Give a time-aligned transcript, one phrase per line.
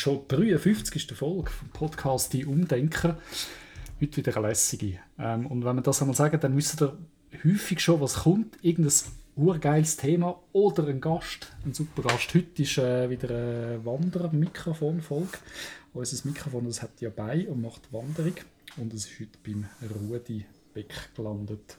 [0.00, 1.14] schon 53.
[1.14, 3.16] Folge vom Podcast «Die Umdenken».
[4.00, 4.98] Heute wieder eine lässige.
[5.18, 6.96] Ähm, und wenn wir das einmal sagen, dann wisst ihr
[7.44, 8.56] häufig schon, was kommt.
[8.62, 8.94] Irgendein
[9.36, 12.34] urgeiles Thema oder ein Gast, ein super Gast.
[12.34, 15.36] Heute ist äh, wieder eine Wanderer-Mikrofon-Folge.
[15.92, 18.36] Unser Mikrofon das hat ja bei und macht Wanderung.
[18.78, 21.76] Und es ist heute beim Rudi Beck gelandet.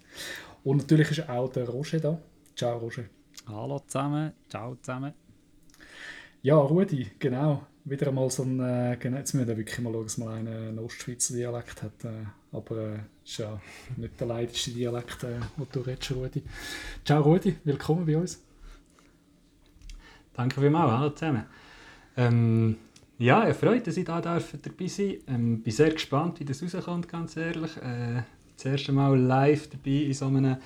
[0.63, 2.21] Und natürlich ist auch der Roger da.
[2.55, 3.05] Ciao, Roger.
[3.47, 5.13] Hallo zusammen, ciao zusammen.
[6.43, 7.65] Ja, Rudi, genau.
[7.83, 10.79] Wieder einmal so ein, äh, genau, jetzt müssen wir wirklich mal schauen, dass man einen
[10.79, 12.05] Ostschweizer Dialekt hat.
[12.05, 13.59] Äh, aber äh, ist ja
[13.97, 16.43] nicht der leidigste Dialekt, äh, den du redest, Rudi.
[17.03, 18.39] Ciao Rudi, willkommen bei uns.
[20.33, 21.45] Danke vielmals, hallo zusammen.
[22.17, 22.77] Ähm,
[23.17, 25.35] ja, ich freue mich, dass ich da darf dabei sein darf.
[25.35, 27.77] Ähm, bin sehr gespannt, wie das rauskommt, ganz ehrlich.
[27.77, 28.21] Äh,
[28.57, 30.57] das erste Mal live dabei in so einem,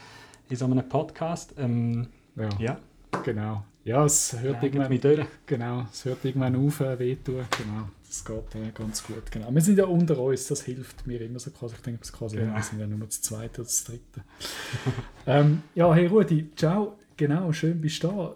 [0.49, 1.53] in so einem Podcast.
[1.57, 2.49] Ähm, ja.
[2.59, 2.79] ja.
[3.23, 3.63] Genau.
[3.85, 5.27] Ja, es hört, irgendwann, durch.
[5.45, 7.45] genau, es hört irgendwann auf, äh, wehtun.
[7.55, 9.31] Genau, das geht äh, ganz gut.
[9.31, 9.53] Genau.
[9.53, 11.75] Wir sind ja unter uns, das hilft mir immer so quasi.
[11.75, 12.55] Ich denke, das quasi, genau.
[12.55, 14.23] wir sind ja nur das zweite oder das dritte.
[15.27, 16.97] ähm, ja, hey Rudi, ciao.
[17.15, 18.35] Genau, schön bist du da.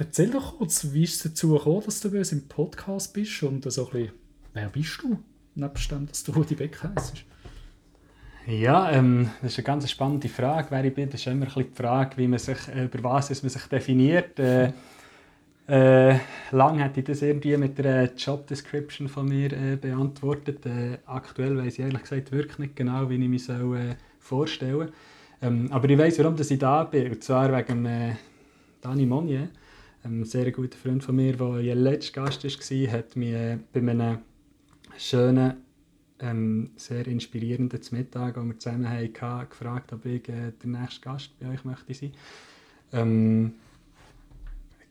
[0.00, 3.40] Erzähl doch kurz, wie ist es dazu gekommen, dass du bei uns im Podcast bist
[3.44, 4.12] und so ein bisschen,
[4.52, 5.16] wer bist du?
[5.54, 7.24] Nebst dem, dass du Rudi Beck heisst.
[8.48, 10.68] Ja, ähm, das ist eine ganz spannende Frage.
[10.70, 13.02] Wer ich bin, das ist immer ein bisschen die Frage, wie man sich, äh, über
[13.02, 14.38] was man sich definiert.
[14.38, 14.72] Äh,
[15.68, 16.18] äh,
[16.50, 20.64] lang hätte ich das irgendwie mit der Job Description von mir äh, beantwortet.
[20.64, 24.92] Äh, aktuell weiß ich ehrlich gesagt wirklich nicht genau, wie ich mich soll, äh, vorstellen
[25.42, 27.12] ähm, Aber ich weiß, warum dass ich da bin.
[27.12, 28.14] Und zwar wegen äh,
[28.80, 29.50] Dani Monnier,
[30.04, 33.80] ein sehr guter Freund von mir, der ihr letzter Gast war, hat mich äh, bei
[33.80, 34.20] einem
[34.96, 35.67] schönen
[36.20, 41.38] ähm, sehr inspirierenden Mittag, wo wir zusammen hatten, gefragt, ob ich äh, der nächste Gast
[41.38, 42.12] bei euch möchte sein.
[42.92, 43.54] Ähm,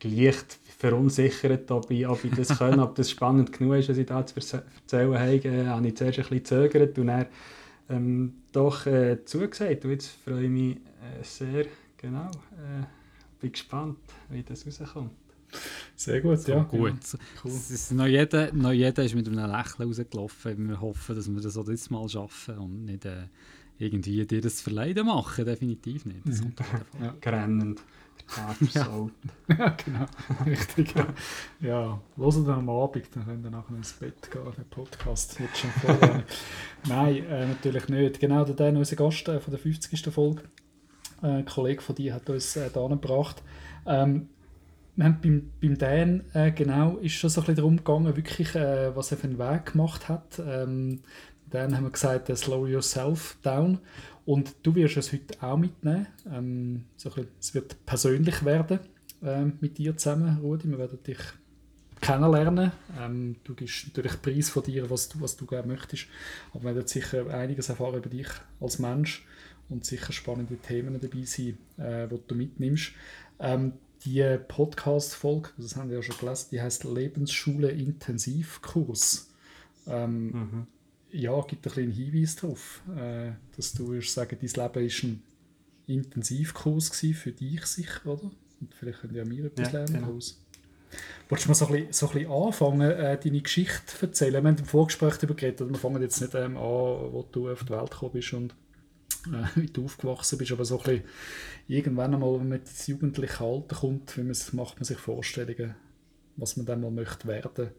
[0.03, 4.05] leicht verunsichert, ob ich, ob ich das kann, ob das spannend genug ist, was ich
[4.05, 7.25] da zu erzählen habe, äh, habe ich zuerst ein bisschen gezögert und dann
[7.89, 9.85] ähm, doch äh, zugesagt.
[9.85, 11.65] Und jetzt freue ich mich äh, sehr,
[11.97, 12.85] genau, äh,
[13.39, 13.97] bin gespannt,
[14.29, 15.11] wie das rauskommt.
[15.95, 16.63] Sehr gut, so ja.
[16.63, 16.93] Gut.
[17.43, 17.51] Cool.
[17.51, 20.69] ist, noch, jeder, noch jeder ist mit einem Lächeln rausgelaufen.
[20.69, 23.27] Wir hoffen, dass wir das auch dieses Mal schaffen und nicht äh,
[23.79, 25.45] irgendwie dir das Verleiden machen.
[25.45, 26.21] Definitiv nicht.
[26.25, 26.53] Das mhm.
[27.01, 27.15] ja.
[27.21, 27.81] Grennend.
[28.73, 29.07] Ja.
[29.57, 30.05] ja, genau.
[30.45, 30.93] Richtig.
[30.95, 31.07] Ja,
[31.61, 32.01] ja.
[32.17, 34.41] hören dann am Abend, dann können wir nachher ins Bett gehen.
[34.57, 36.23] Der Podcast wird schon voll.
[36.89, 38.19] Nein, äh, natürlich nicht.
[38.19, 40.13] Genau, der Dan, unser Gast äh, von der 50.
[40.13, 40.43] Folge,
[41.21, 43.41] äh, ein Kollege von dir, hat uns äh, da gebracht.
[43.85, 44.29] Ähm,
[45.05, 48.95] haben beim, beim Dan äh, genau ist schon so ein bisschen darum gegangen, wirklich, äh,
[48.95, 50.41] was er für einen Weg gemacht hat.
[50.45, 51.01] Ähm,
[51.49, 53.79] dann haben wir gesagt, äh, slow yourself down.
[54.25, 56.07] Und du wirst es heute auch mitnehmen.
[56.29, 58.79] Ähm, so bisschen, es wird persönlich werden
[59.23, 60.69] äh, mit dir zusammen, Rudi.
[60.69, 61.19] Wir werden dich
[62.01, 62.71] kennenlernen.
[62.99, 66.07] Ähm, du gibst natürlich Preis von dir, was du, was du gerne möchtest.
[66.53, 68.27] Aber wir werden sicher einiges erfahren über dich
[68.59, 69.25] als Mensch
[69.69, 72.91] und sicher spannende Themen dabei sein, äh, die du mitnimmst.
[73.39, 73.73] Ähm,
[74.05, 79.29] die Podcast-Folge, das haben wir ja schon gelesen, die heißt Lebensschule Intensivkurs.
[79.87, 80.67] Ähm, mhm.
[81.11, 85.23] Ja, gibt ein einen Hinweis darauf, äh, dass du würdest sagen, dein Leben ist ein
[85.87, 88.31] Intensivkurs für dich sicher, oder?
[88.59, 90.07] Und vielleicht können ja wir etwas ja, lernen genau.
[90.07, 90.41] daraus.
[91.29, 94.43] Wolltest du mal so ein bisschen, so ein bisschen anfangen, äh, deine Geschichte zu erzählen?
[94.43, 97.63] Wir haben im Vorgespräch darüber geredet, wir fangen jetzt nicht ähm, an, wo du auf
[97.63, 98.55] die Welt gekommen bist und
[99.33, 101.03] äh, wie du aufgewachsen bist, aber so ein bisschen
[101.67, 105.75] irgendwann einmal, wenn man ins jugendliche Alter kommt, wie macht man sich Vorstellungen,
[106.35, 107.71] was man dann mal möchte werden.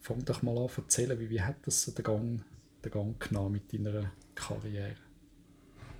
[0.00, 2.44] Fang doch mal an zu erzählen, wie, wie hat das den Gang,
[2.84, 4.94] den Gang genommen mit deiner Karriere?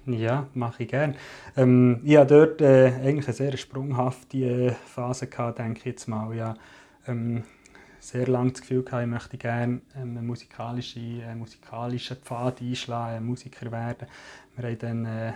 [0.06, 1.14] Ja, mache ich gerne.
[1.56, 6.08] Ähm, ich hatte dort äh, eigentlich eine sehr sprunghafte äh, Phase, gehabt, denke ich jetzt
[6.08, 6.34] mal.
[6.34, 6.56] Ja,
[7.06, 7.44] ähm,
[8.08, 13.26] sehr lange das Gefühl gehabt, ich möchte gerne ähm, einen musikalischen, einen musikalischen Pfad einschlagen,
[13.26, 14.08] Musiker werden.
[14.56, 15.34] Wir hatten dann äh, eine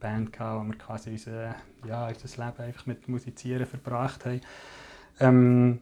[0.00, 1.54] Band, gehabt, wo wir quasi unser,
[1.86, 4.40] ja, unser Leben einfach mit Musizieren verbracht haben.
[5.20, 5.80] Ähm,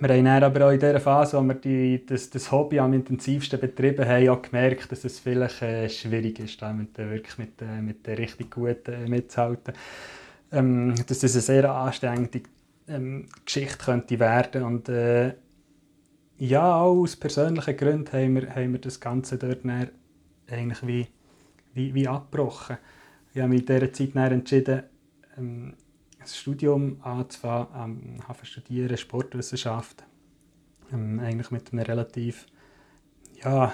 [0.00, 2.92] wir haben dann aber auch in dieser Phase, wo wir die, das, das Hobby am
[2.92, 7.38] intensivsten betrieben haben, auch gemerkt, dass es vielleicht äh, schwierig ist, da mit, äh, wirklich
[7.38, 9.74] mit, äh, mit den richtig Guten äh, mitzuhalten.
[10.50, 12.42] Ähm, dass das eine sehr anstrengende
[12.90, 15.34] ähm, Geschichte könnte werden und äh,
[16.38, 21.06] ja, auch aus persönlichen Gründen haben wir, haben wir das Ganze dort eigentlich wie,
[21.74, 22.78] wie, wie abgebrochen.
[23.34, 24.82] Ich habe mich in dieser Zeit entschieden,
[25.36, 25.74] ähm,
[26.18, 30.04] ein Studium anzufangen, ähm, habe studieren Sportwissenschaft,
[30.92, 32.46] ähm, eigentlich mit einem relativ
[33.44, 33.72] ja,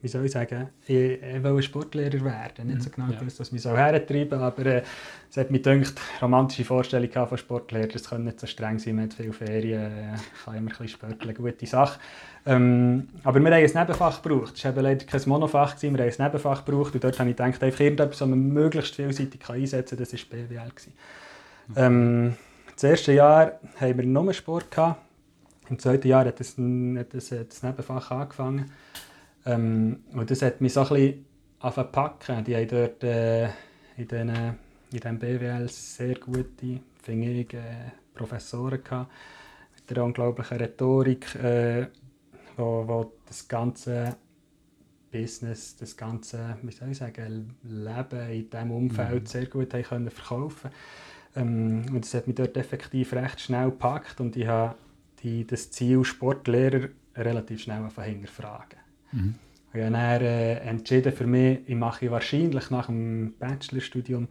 [0.00, 2.68] wie soll ich sagen, ich, ich wollte Sportlehrer werden.
[2.68, 3.18] Nicht so genau ja.
[3.18, 4.82] gewusst, was mich so hertreiben aber äh,
[5.30, 9.04] es hat mich gedacht, romantische Vorstellung von Sportlehrer, das kann nicht so streng sein, man
[9.04, 11.98] hat viele Ferien, äh, kann immer ein bisschen spörteln, gute Sache.
[12.46, 14.56] Ähm, aber wir haben ein Nebenfach gebraucht.
[14.56, 15.96] Es war eben leider kein Monofach, gewesen.
[15.96, 18.94] wir haben ein Nebenfach gebraucht und dort habe ich gedacht, einfach irgendetwas, das man möglichst
[18.94, 20.70] vielseitig einsetzen kann, das war BWL.
[20.70, 20.92] Gewesen.
[21.76, 22.36] Ähm,
[22.74, 25.00] das erste Jahr haben wir nur Sport gehabt.
[25.68, 28.70] Im zweiten Jahr hat das, hat das, das Nebenfach angefangen.
[29.48, 31.24] Ähm, und das hat mich so ein
[31.60, 32.44] bisschen packen.
[32.44, 33.46] Die haben dort äh,
[33.96, 34.54] in, den, in
[34.92, 39.10] diesem BWL sehr gute, finde ich, äh, Professoren gehabt.
[39.74, 41.86] Mit der unglaublichen Rhetorik, äh,
[42.56, 44.16] wo, wo das ganze
[45.10, 49.26] Business, das ganze, wie soll ich sagen, Leben in diesem Umfeld mhm.
[49.26, 50.70] sehr gut haben können verkaufen
[51.36, 54.74] ähm, Und das hat mich dort effektiv recht schnell gepackt und ich habe
[55.22, 58.78] die, das Ziel Sportlehrer relativ schnell hinterfragen.
[59.12, 59.34] Mhm.
[59.72, 64.28] Ich habe dann äh, entschieden für mich, ich mache wahrscheinlich nach dem Bachelorstudium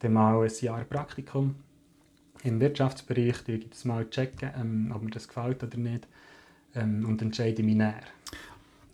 [0.00, 1.54] dann mal ein Jahr Praktikum
[2.42, 6.08] im Wirtschaftsbereich, ich das mal checken, ähm, ob mir das gefällt oder nicht
[6.74, 8.02] ähm, und entscheide mich näher.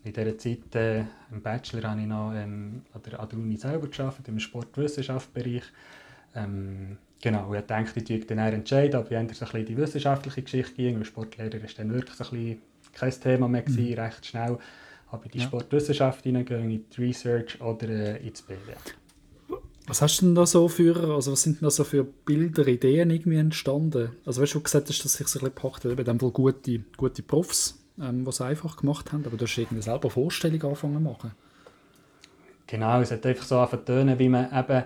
[0.04, 1.00] In dieser Zeit äh,
[1.32, 5.64] im Bachelor habe ich noch ähm, an, der, an der Uni selber gearbeitet, im Sportwissenschaftsbereich.
[6.34, 10.42] Ähm, genau, ich dachte, ich dann entscheiden, ob ich entweder so ein bisschen die wissenschaftliche
[10.42, 12.62] Geschichte ging, weil Sportlehrer ist dann wirklich so ein bisschen
[12.92, 13.98] kein Thema mehr gewesen, mhm.
[13.98, 14.58] recht schnell
[15.10, 15.44] ob in die ja.
[15.44, 18.76] Sportwissenschaft hineingehe, in die Research oder äh, ins BWL.
[19.86, 22.66] Was hast du denn da so für, also was sind denn da so für Bilder,
[22.66, 24.10] Ideen irgendwie entstanden?
[24.24, 26.80] Also weißt du, gesagt hast, dass sich so ein bisschen gepackt hat, eben Fall gute,
[26.96, 30.94] gute Profs, ähm, die es einfach gemacht haben, aber du hast irgendwie selber Vorstellungen angefangen
[30.94, 31.32] zu machen.
[32.66, 34.84] Genau, es hat einfach so angefangen wie man eben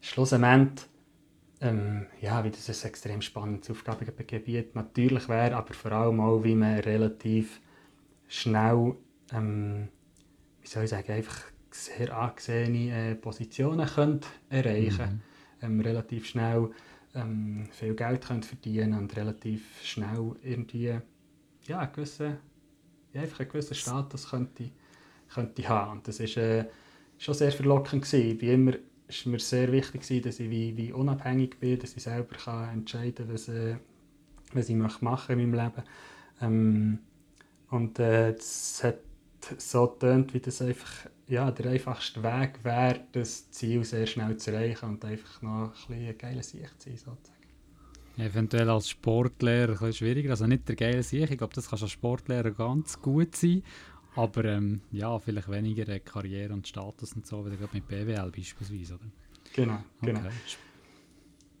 [0.00, 0.86] schlussendlich
[1.60, 6.54] ähm, ja, wie das ein extrem spannendes Aufgabengebiet natürlich wäre, aber vor allem auch, wie
[6.54, 7.60] man relativ
[8.28, 8.94] schnell
[9.32, 9.88] ähm,
[10.60, 15.22] wie soll ich sagen, einfach sehr angesehene äh, Positionen könnt erreichen
[15.60, 15.66] mhm.
[15.66, 16.70] ähm, relativ schnell
[17.14, 20.98] ähm, viel Geld könnt verdienen und relativ schnell irgendwie
[21.66, 22.36] ja, einen gewissen,
[23.12, 24.70] ja, einfach einen gewissen Status könnte,
[25.32, 25.92] könnte haben.
[25.92, 26.66] Und das war äh,
[27.18, 28.04] schon sehr verlockend.
[28.04, 28.40] Gewesen.
[28.40, 32.02] Wie immer war mir sehr wichtig, gewesen, dass ich wie, wie unabhängig bin, dass ich
[32.02, 33.76] selber kann entscheiden kann, was, äh,
[34.52, 35.82] was ich machen möchte in meinem Leben.
[36.40, 36.98] Ähm,
[37.70, 38.98] und äh, das hat
[39.58, 44.52] so tönt, wie das einfach ja, der einfachste Weg wäre, das Ziel sehr schnell zu
[44.52, 47.40] erreichen und einfach noch ein bisschen eine geile Sicht zu sein, sozusagen.
[48.16, 51.80] Eventuell als Sportlehrer ein bisschen schwieriger, also nicht der geile Sicht, ich glaube, das kann
[51.80, 53.62] als Sportlehrer ganz gut sein,
[54.16, 58.94] aber ähm, ja, vielleicht weniger Karriere und Status und so, wie gerade mit BWL beispielsweise,
[58.94, 59.04] oder?
[59.54, 60.20] Genau, genau.
[60.20, 60.30] Okay.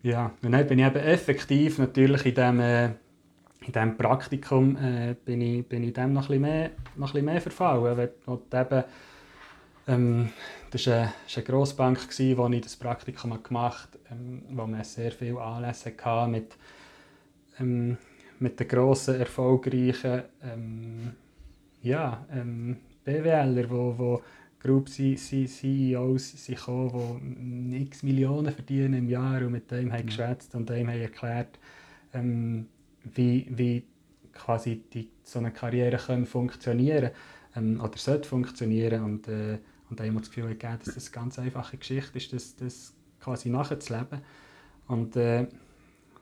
[0.02, 2.90] Ja, und dann bin ich eben effektiv natürlich in diesem äh,
[3.66, 7.12] in diesem Praktikum äh, bin, ich, bin ich dem noch ein bisschen mehr, noch ein
[7.12, 8.08] bisschen mehr verfallen.
[8.26, 8.84] Und eben,
[9.86, 10.30] ähm,
[10.70, 11.98] das war eine, eine Grossbank,
[12.36, 16.56] wo ich das Praktikum gemacht habe, ähm, wo man sehr viele Anlässe hatte mit,
[17.58, 17.98] ähm,
[18.38, 21.12] mit den grossen, erfolgreichen ähm,
[21.82, 24.22] ja, ähm, BWLer, wo, wo
[24.62, 30.54] Group CEOs sind gekommen, die x Millionen verdienen im Jahr und mit dem haben geschwätzt
[30.54, 31.58] und dem haben erklärt,
[32.12, 32.66] ähm,
[33.04, 33.84] wie, wie
[34.32, 37.10] quasi die, so eine Karriere können funktionieren
[37.56, 39.58] ähm, oder sollte funktionieren und, äh,
[39.88, 43.50] und wir das Gefühl gegeben, dass das eine ganz einfache Geschichte ist, das, das quasi
[43.50, 44.20] nachzuleben
[44.86, 45.46] und äh,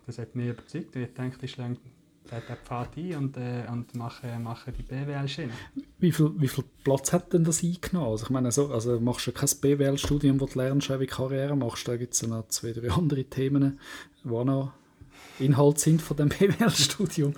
[0.07, 0.97] das hat mich überzeugt.
[0.97, 1.77] Ich dachte, ich schlage
[2.31, 5.53] den Pfad ein und, äh, und mache, mache die BWL-Schiene.
[5.99, 8.11] Wie viel, wie viel Platz hat denn das eingenommen?
[8.11, 11.89] Also ich meine, so, also machst du kein BWL-Studium, wo du lernst, wie Karriere machst,
[11.89, 13.79] da gibt es noch zwei, drei andere Themen,
[14.25, 14.73] die auch noch
[15.41, 17.35] Inhalt sind von dem BWL-Studium.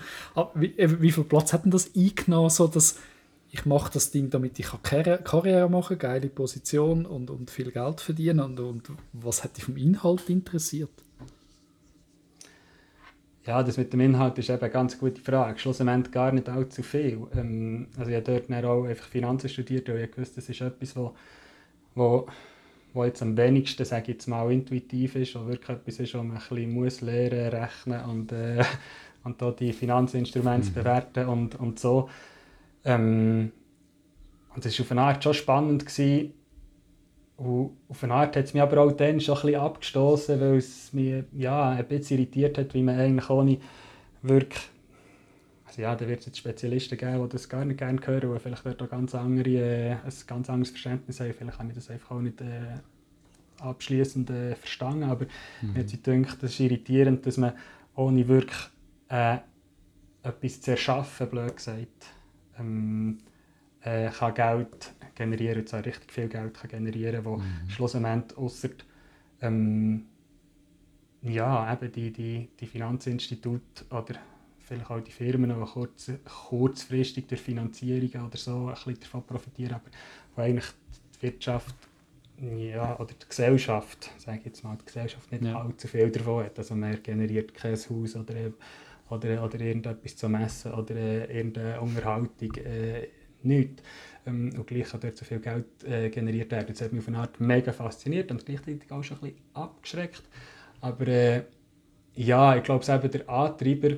[0.54, 2.98] Wie, wie, viel Platz hat denn das eingenommen, so dass
[3.52, 7.72] ich mache das Ding, damit ich Karriere, Karriere machen kann, geile Position und, und viel
[7.72, 10.90] Geld verdienen und, und was hat dich vom Inhalt interessiert?
[13.46, 15.58] Ja, das mit dem Inhalt ist eben eine ganz gute Frage.
[15.58, 17.26] Schlussendlich gar nicht allzu viel.
[17.34, 20.94] Ähm, also ich habe dort auch einfach Finanzen studiert, weil ich wusste, das ist etwas,
[20.94, 21.14] wo,
[21.94, 22.26] wo
[22.94, 26.22] was jetzt am wenigsten, sage ich jetzt mal, intuitiv ist, oder wirklich etwas ist, was
[26.22, 28.64] man ein bisschen muss lernen, rechnen und, äh,
[29.24, 30.74] und da die Finanzinstrumente mhm.
[30.74, 32.08] bewerten und, und so.
[32.84, 33.52] Ähm,
[34.54, 35.86] und es war auf eine Art schon spannend.
[35.86, 36.32] Gewesen.
[37.36, 40.56] Und auf eine Art hat es mich aber auch dann schon ein bisschen abgestoßen, weil
[40.56, 43.58] es mich ja, ein bisschen irritiert hat, wie man eigentlich ohne
[44.22, 44.60] wirklich
[45.70, 48.40] also ja, da wird es jetzt Spezialisten geben, die das gar nicht gerne hören, die
[48.40, 51.32] vielleicht dort auch ganz andere, äh, ein ganz anderes Verständnis haben.
[51.32, 52.78] Vielleicht habe ich das einfach auch nicht äh,
[53.60, 55.26] abschließend äh, verstanden, aber
[55.62, 55.74] mhm.
[55.74, 57.52] mir gedacht, das ist irritierend, dass man
[57.94, 58.58] ohne wirklich
[59.10, 59.38] äh,
[60.24, 62.06] etwas zu erschaffen, blöd gesagt,
[62.58, 63.18] ähm,
[63.82, 67.44] äh, kann Geld generieren, und zwar richtig viel Geld kann generieren, wo Mhm.
[67.68, 68.70] schlussendlich ausser
[69.40, 70.06] ähm,
[71.22, 74.18] ja, eben die, die, die Finanzinstitute oder
[74.70, 76.10] vielleicht auch die Firmen, die kurz,
[76.48, 79.90] kurzfristig durch Finanzierungen oder so ein bisschen davon profitieren, aber
[80.36, 80.66] wo eigentlich
[81.18, 81.74] die Wirtschaft
[82.40, 85.60] ja, oder die Gesellschaft, sage ich jetzt mal, die Gesellschaft nicht Ja.
[85.60, 86.58] allzu viel davon hat.
[86.58, 88.34] Also man generiert kein Haus oder,
[89.10, 93.08] oder, oder irgendetwas zum Essen oder äh, irgendeine Unterhaltung, äh,
[93.42, 93.82] nichts.
[94.26, 96.68] Ähm, und gleich kann dort so viel Geld äh, generiert werden.
[96.68, 100.22] Das hat mich auf eine Art mega fasziniert und gleichzeitig auch schon ein bisschen abgeschreckt.
[100.80, 101.42] Aber äh,
[102.14, 103.96] ja, ich glaube, eben der Antreiber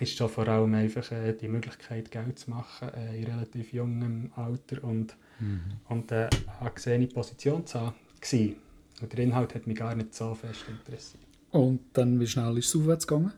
[0.00, 4.30] ist schon vor allem einfach äh, die Möglichkeit, Geld zu machen äh, in relativ jungem
[4.36, 5.60] Alter und, Mhm.
[5.88, 6.30] und äh, eine
[6.68, 7.94] angesehene Position zu haben.
[8.20, 8.56] gewesen.
[9.00, 11.22] Und der Inhalt hat mich gar nicht so fest interessiert.
[11.50, 13.32] Und dann, wie schnell ist es aufwärts gegangen?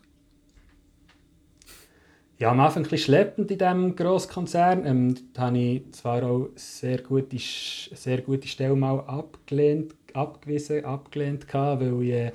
[2.38, 4.84] Ja, am Anfang ein bisschen schleppend in diesem Grosskonzern.
[4.84, 11.46] Ähm, da habe ich zwar auch sehr gute, sehr gute Stelle mal abgelehnt, abgewiesen, abgelehnt
[11.48, 12.32] gehabt, weil ich äh,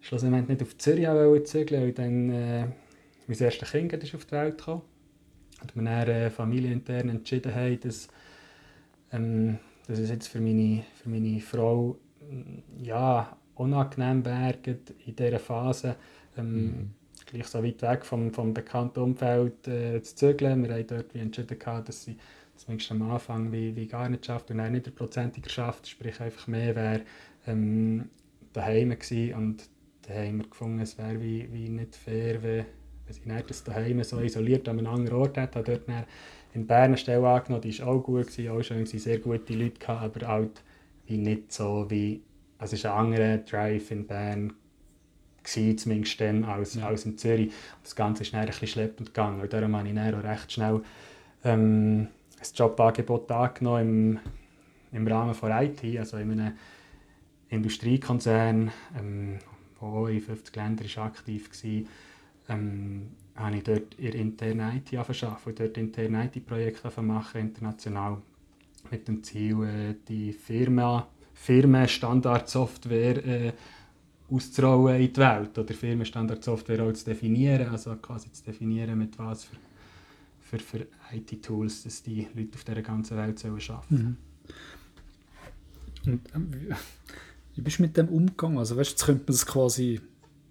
[0.00, 2.66] schlussendlich nicht auf Zürich wollte zügeln, weil dann äh,
[3.26, 4.82] mein erstes Kind ist auf die Welt kam.
[5.60, 8.08] Und wir dann äh, familienintern entschieden haben, dass,
[9.12, 14.56] ähm, dass es jetzt für meine, für meine Frau mm, ja, unangenehm wäre,
[15.06, 15.96] in dieser Phase,
[16.36, 16.90] ähm,
[17.26, 20.64] gleich so weit weg vom, vom bekannten Umfeld äh, zu zügeln.
[20.64, 22.16] Wir haben dort wie entschieden, gehabt, dass sie
[22.56, 26.20] zumindest am Anfang wie, wie gar nicht schafft und auch nicht der prozentiger schafft, sprich
[26.20, 27.02] einfach mehr wäre
[27.46, 28.08] ähm,
[28.52, 29.34] daheim gewesen.
[29.34, 29.68] und
[30.02, 32.66] da haben wir gefunden, es wäre wie, wie nicht fair, wenn,
[33.12, 35.56] wenn sie nicht das daheim so isoliert an einem anderen Ort hat.
[35.56, 35.82] Hat dort
[36.54, 39.54] in Bern eine Stelle angenommen, die war auch gut, gewesen, auch schön, gewesen, sehr gute
[39.54, 40.62] Leute gehabt, aber halt
[41.06, 42.22] wie nicht so wie,
[42.58, 44.52] also es ist ein anderer Drive in Bern
[45.42, 46.86] gewesen, zumindest dann, als, Ja.
[46.86, 47.52] als in Zürich.
[47.82, 49.40] Das Ganze ist dann ein bisschen schleppend gegangen.
[49.40, 50.82] Und darum habe ich dann auch recht schnell
[51.44, 54.18] ähm, ein Jobangebot angenommen
[54.92, 56.52] im, im Rahmen von IT, also in einem
[57.48, 59.38] Industriekonzern, ähm,
[59.80, 61.82] der auch in 50 Ländern ist aktiv war,
[62.48, 68.18] ähm, habe ich dort in der internen IT angefangen und dort interne IT-Projekte machen, international,
[68.90, 73.52] mit dem Ziel, äh, die Firma, Firmenstandardsoftware äh,
[74.30, 79.44] auszurollen in die Welt oder Firmenstandardsoftware auch zu definieren, also quasi zu definieren, mit was
[79.44, 79.56] für,
[80.40, 84.16] für, für IT-Tools dass die Leute auf dieser ganzen Welt sollen arbeiten
[86.06, 86.50] Und ähm,
[87.54, 88.58] wie, bist du mit dem umgegangen?
[88.58, 90.00] Also weißt, jetzt könnte man das quasi,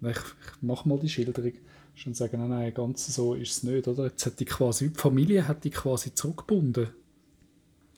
[0.02, 1.52] ich, ich mache mal die Schilderung,
[1.94, 4.04] schon sagen, nein, nein, ganz so ist es nicht, oder?
[4.04, 6.88] Jetzt hat die quasi, die Familie hat die quasi zurückgebunden.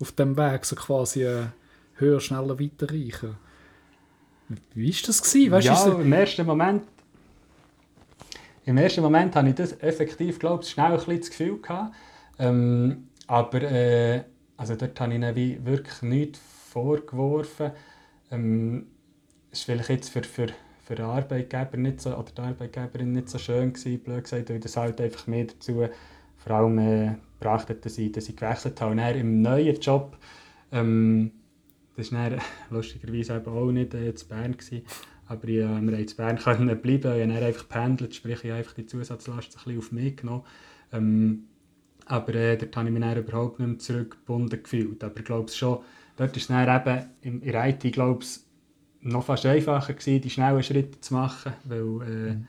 [0.00, 1.46] Auf dem Weg, so quasi äh,
[1.94, 3.36] höher, schneller, weiter, reicher.
[4.74, 5.22] Wie war das?
[5.22, 5.50] Gewesen?
[5.52, 6.82] Weißt, ja, ist es- im ersten Moment
[8.66, 11.94] im ersten Moment hatte ich das effektiv, glaube ich, schnell ein bisschen das Gefühl gehabt.
[12.38, 14.24] Ähm, aber äh,
[14.56, 17.72] also dort habe ich ihnen wirklich nichts vorgeworfen.
[18.30, 18.86] Ähm,
[19.50, 20.46] war vielleicht jetzt für, für,
[20.84, 24.60] für den Arbeitgeber nicht so, oder die Arbeitgeberin nicht so schön gewesen, blöd gesagt, weil
[24.60, 25.86] das halt einfach mehr dazu
[26.36, 28.92] vor allem äh, gebracht hat, dass ich, dass ich gewechselt habe.
[28.92, 30.16] Und dann im neuen Job,
[30.72, 31.32] ähm,
[31.96, 34.82] das war dann lustigerweise eben auch nicht äh, in Bern, gewesen,
[35.26, 38.74] aber ich, äh, wir in Bern können bleiben, ich habe einfach pendelt, sprich ich einfach
[38.74, 40.44] die Zusatzlast ein bisschen auf mich genommen.
[40.92, 41.44] Ähm,
[42.06, 45.02] aber äh, dort habe ich mich überhaupt nicht mehr zurückgebunden gefühlt.
[45.02, 45.78] Aber ich glaube schon,
[46.16, 48.43] dort es dann eben in der IT glaube ich,
[49.04, 52.46] noch fast einfacher gewesen, die schnellen Schritte zu machen, weil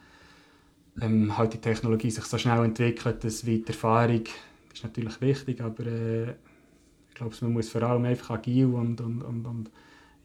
[1.00, 4.24] äh, ähm, halt die Technologie sich so schnell entwickelt, dass wie die Erfahrung,
[4.74, 6.30] ist natürlich wichtig, aber äh,
[7.10, 9.72] ich glaube, man muss vor allem einfach agil und, und, und, und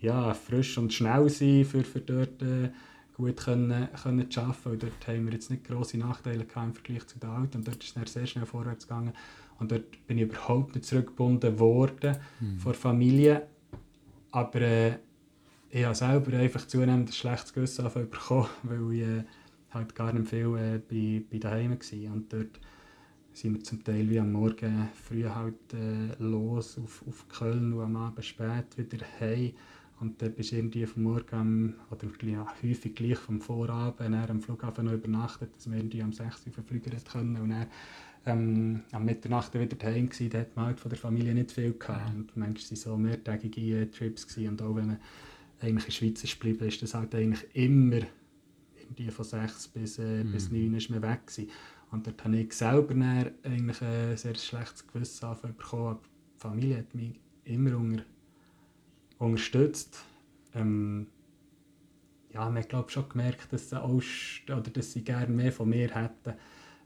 [0.01, 2.71] ja, frisch und schnell sein, für, für dort äh,
[3.17, 4.71] gut können, können zu arbeiten.
[4.71, 7.59] Und dort haben wir jetzt nicht grosse Nachteile gehabt im Vergleich zu den Alten.
[7.59, 9.13] Und dort ist es sehr schnell vorwärts gegangen.
[9.59, 12.17] Und dort bin ich überhaupt nicht zurückgebunden worden
[12.59, 13.47] von der Familie.
[14.33, 14.93] Aber äh,
[15.71, 19.25] ich habe selber einfach zunehmend ein schlechtes Gewissen bekommen, weil ich äh,
[19.71, 22.12] halt gar nicht viel äh, bei, bei daheim war.
[22.12, 22.61] Und dort
[23.33, 27.83] sind wir zum Teil wie am Morgen früh halt äh, los auf, auf Köln und
[27.83, 29.53] am Abend spät wieder heim.
[30.00, 34.41] Und dann bist du irgendwie vom Morgen oder ja, häufig gleich vom Vorabend dann am
[34.41, 37.37] Flughafen noch übernachtet, dass wir irgendwie am 6 Uhr fliegen können.
[37.37, 37.67] Und dann
[38.27, 41.75] ähm, am Mitternacht wieder daheim gewesen, da hat man halt von der Familie nicht viel
[41.75, 42.15] gehabt.
[42.15, 44.49] Und manchmal waren so mehrtägige äh, Trips gewesen.
[44.53, 44.99] und auch wenn man
[45.61, 48.00] eigentlich in der Schweiz ist geblieben, ist das halt eigentlich immer
[48.90, 51.50] irgendwie von 6 bis, äh, bis 9 ist man weg gewesen.
[51.90, 56.79] Und dort habe ich selber dann eigentlich ein sehr schlechtes Gewissen bekommen, aber die Familie
[56.79, 58.05] hat mich immer unter,
[59.19, 60.05] unterstützt.
[60.55, 61.07] Ähm,
[62.33, 64.02] ja, man hat glaub, schon gemerkt, dass sie, auch,
[64.49, 66.35] oder dass sie gerne mehr von mir hätten.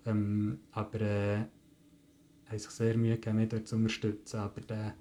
[0.06, 1.36] Ähm, aber äh,
[2.46, 4.38] haben sich sehr Mühe gegeben, mich dort zu unterstützen.
[4.38, 4.94] Aber der,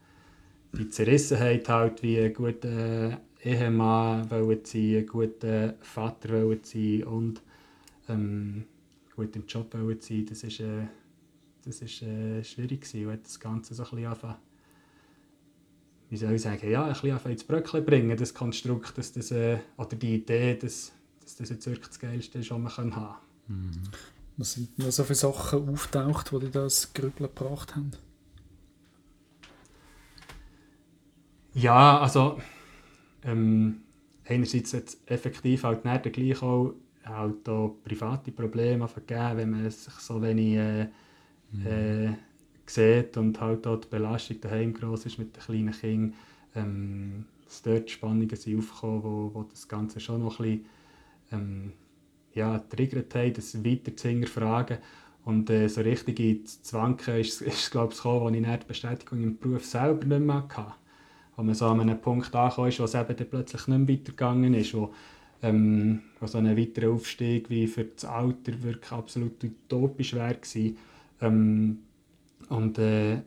[0.74, 7.42] die Zerrissenheit halt, wie ein guter Ehemann wollen sein, ein guter Vater wollen sein und
[8.08, 8.66] ähm,
[9.16, 10.88] gut im Job wollen sein, das ist, äh,
[11.66, 13.08] das ist äh, schwierig gewesen.
[13.08, 14.36] Und das Ganze so ein bisschen anfangen,
[16.10, 19.60] wie soll ich sagen, ja, ein bisschen ins Bröckchen bringen, das Konstrukt, dass das, äh,
[19.78, 23.16] oder die Idee, dass, dass das jetzt wirklich das Geilste ist, was man haben kann.
[23.48, 23.72] Mhm.
[24.38, 27.92] Was sind denn so viele Sachen auftaucht, die das Grübeln gebracht haben?
[31.54, 32.40] Ja, also
[33.26, 33.82] ähm,
[34.26, 39.94] einerseits jetzt effektiv halt nicht gleich auch, halt auch private Probleme vergeben, wenn man sich
[39.94, 40.88] so wenig äh,
[41.52, 41.68] mhm.
[41.68, 42.14] äh,
[42.66, 46.14] sieht und halt auch die Belastung daheim groß ist mit den kleinen Kindern,
[46.56, 50.66] ähm, dass dort Spannungen sind aufgekommen, wo, wo das Ganze schon noch ein bisschen
[51.32, 51.74] ähm,
[52.34, 54.78] ja, triggert haben, das weiter zu hinterfragen.
[55.26, 59.24] Und äh, so richtig ins Zwanken ist, es, glaube ich, gekommen, als ich die Bestätigung
[59.24, 60.74] im Beruf selber nicht mehr hatte.
[61.36, 63.88] Wo man so an einem Punkt angekommen ist, wo es eben dann plötzlich nicht mehr
[63.88, 64.94] weitergegangen ist, wo,
[65.42, 70.38] ähm, wo so ein weiterer Aufstieg wie für das Alter wirklich absolut utopisch wäre
[71.22, 71.80] ähm,
[72.50, 73.22] und, äh,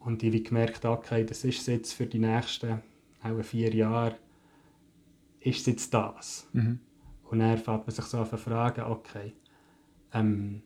[0.00, 2.80] und ich habe gemerkt, okay, das ist es jetzt für die nächsten
[3.22, 4.16] auch vier Jahre,
[5.40, 6.48] ist es jetzt das?
[6.52, 6.78] Mhm.
[7.24, 9.32] Und dann fängt man sich so an fragen, okay,
[10.12, 10.62] ähm,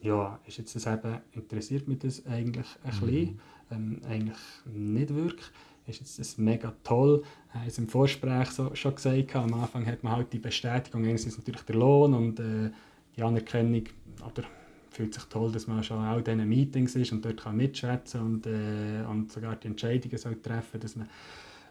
[0.00, 3.00] ja, ist jetzt das eben, interessiert mich das eigentlich ein mhm.
[3.00, 3.40] bisschen?
[3.70, 5.46] Ähm, eigentlich nicht wirklich.
[5.86, 7.22] Ist jetzt mega toll.
[7.48, 11.04] Ich habe es im Vorgespräch so, schon gesagt, am Anfang hat man halt die Bestätigung,
[11.06, 12.70] einerseits natürlich der Lohn und äh,
[13.16, 13.84] die Anerkennung,
[14.22, 14.46] oder
[14.90, 18.46] fühlt sich toll, dass man schon auch diesen Meetings ist und dort kann mitschätzen und,
[18.46, 21.08] äh, und sogar die Entscheidungen soll treffen dass man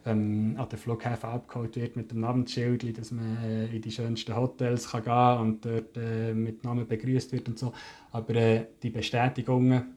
[0.06, 4.36] ähm, an den Flughäfen abgeholt wird mit dem Namensschild, dass man äh, in die schönsten
[4.36, 7.74] Hotels kann gehen und dort äh, mit Namen begrüßt wird und so.
[8.12, 9.97] Aber äh, die Bestätigungen,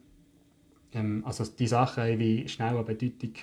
[0.93, 3.35] ähm, also die Sachen haben wie schnell an Bedeutung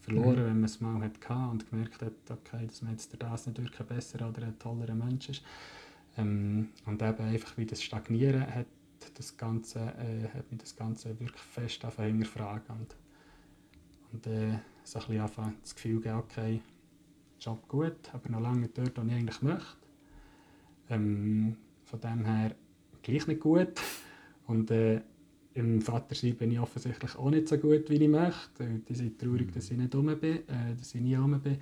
[0.00, 0.46] verloren, mhm.
[0.46, 3.80] wenn man es mal hatte und gemerkt hat, okay, dass man jetzt das nicht wirklich
[3.80, 5.42] ein besserer oder ein tollerer Mensch ist.
[6.16, 8.66] Ähm, und eben einfach wie das Stagnieren hat,
[9.14, 12.96] das Ganze, äh, hat mich das Ganze wirklich fest auf hinterfragen und,
[14.12, 16.60] und äh, so ein bisschen das Gefühl gegeben, okay,
[17.40, 19.76] Job gut, aber noch lange nicht dort, wo ich eigentlich möchte.
[20.90, 22.54] Ähm, von dem her
[23.02, 23.80] gleich nicht gut.
[24.46, 25.00] Und äh,
[25.54, 28.80] im Vatersein bin ich offensichtlich auch nicht so gut, wie ich möchte.
[28.88, 31.58] Die sind traurig, dass ich nicht rum bin, äh, dass ich nie rum bin.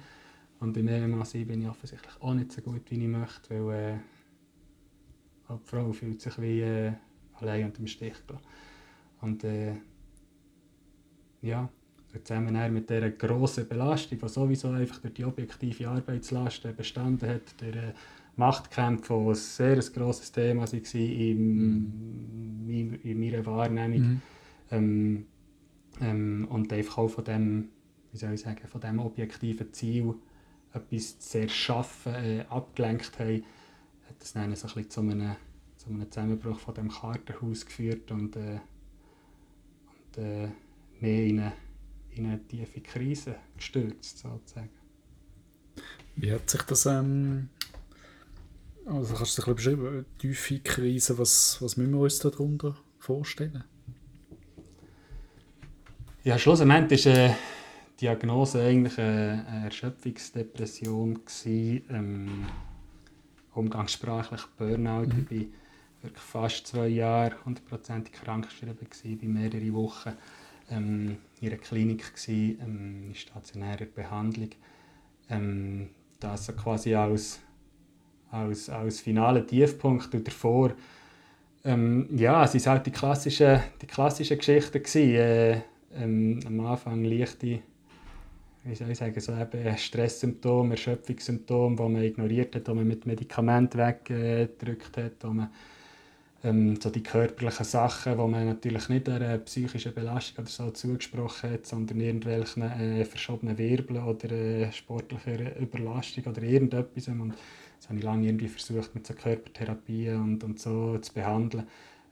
[0.60, 4.00] Und im Ehemann bin ich offensichtlich auch nicht so gut, wie ich möchte, weil
[5.48, 6.92] äh, die Frau fühlt sich wie äh,
[7.34, 8.14] allein unter dem Stich.
[9.20, 9.74] Und äh,
[11.42, 11.68] ja,
[12.24, 17.74] zusammen mit dieser grossen Belastung, die sowieso einfach durch die objektive Arbeitslast bestanden hat, der
[17.74, 17.92] äh,
[18.40, 22.98] Machtkämpfe, die ein sehr grosses Thema waren in, mhm.
[23.02, 24.00] in meiner Wahrnehmung.
[24.00, 24.22] Mhm.
[24.70, 25.26] Ähm,
[26.00, 27.68] ähm, und einfach auch von dem,
[28.12, 30.14] wie soll ich sagen, von dem objektiven Ziel
[30.72, 33.44] etwas zu erschaffen, äh, abgelenkt haben,
[34.08, 35.36] hat das dann so ein bisschen zu einem,
[35.76, 38.60] zu einem Zusammenbruch von dem Kartenhaus geführt und, äh,
[39.86, 40.48] und äh,
[41.00, 41.52] mehr in eine
[42.12, 44.70] in eine tiefe Krise gestürzt, sozusagen.
[46.16, 47.48] Wie hat sich das, ähm,
[48.90, 52.76] also kannst du dir ein bisschen beschreiben, tiefe Krise, was, was müssen wir uns darunter
[52.98, 53.64] vorstellen?
[56.24, 57.34] Ja, schlussendlich war äh,
[57.98, 62.46] die Diagnose eigentlich eine, eine Erschöpfungsdepression, gewesen, ähm,
[63.54, 65.06] umgangssprachlich Burnout.
[65.06, 65.26] Mhm.
[65.30, 65.46] Ich war
[66.02, 68.76] wirklich fast zwei Jahre hundertprozentig krankgeschrieben,
[69.20, 70.12] bei mehreren Wochen
[70.70, 74.50] ähm, in einer Klinik, gewesen, ähm, in stationärer Behandlung.
[75.28, 77.40] Ähm, das quasi als,
[78.30, 80.72] als, als finaler Tiefpunkt und davor
[81.64, 84.82] ähm, ja, es waren halt die klassischen, die klassischen Geschichten.
[84.94, 85.60] Äh,
[85.94, 87.60] ähm, am Anfang leichte
[88.64, 93.06] wie soll ich sagen, so eben Stresssymptome, Erschöpfungssymptome, die man ignoriert hat, die man mit
[93.06, 95.48] Medikamenten weggedrückt hat, wo man
[96.44, 101.52] ähm, so die körperlichen Sachen, wo man natürlich nicht einer psychischen Belastung oder so zugesprochen
[101.52, 107.08] hat, sondern irgendwelchen äh, verschobenen Wirbeln oder äh, sportlicher Überlastung oder irgendetwas.
[107.08, 107.34] Und
[107.80, 111.66] das habe ich lange irgendwie versucht mit so Körpertherapien und, und so zu behandeln,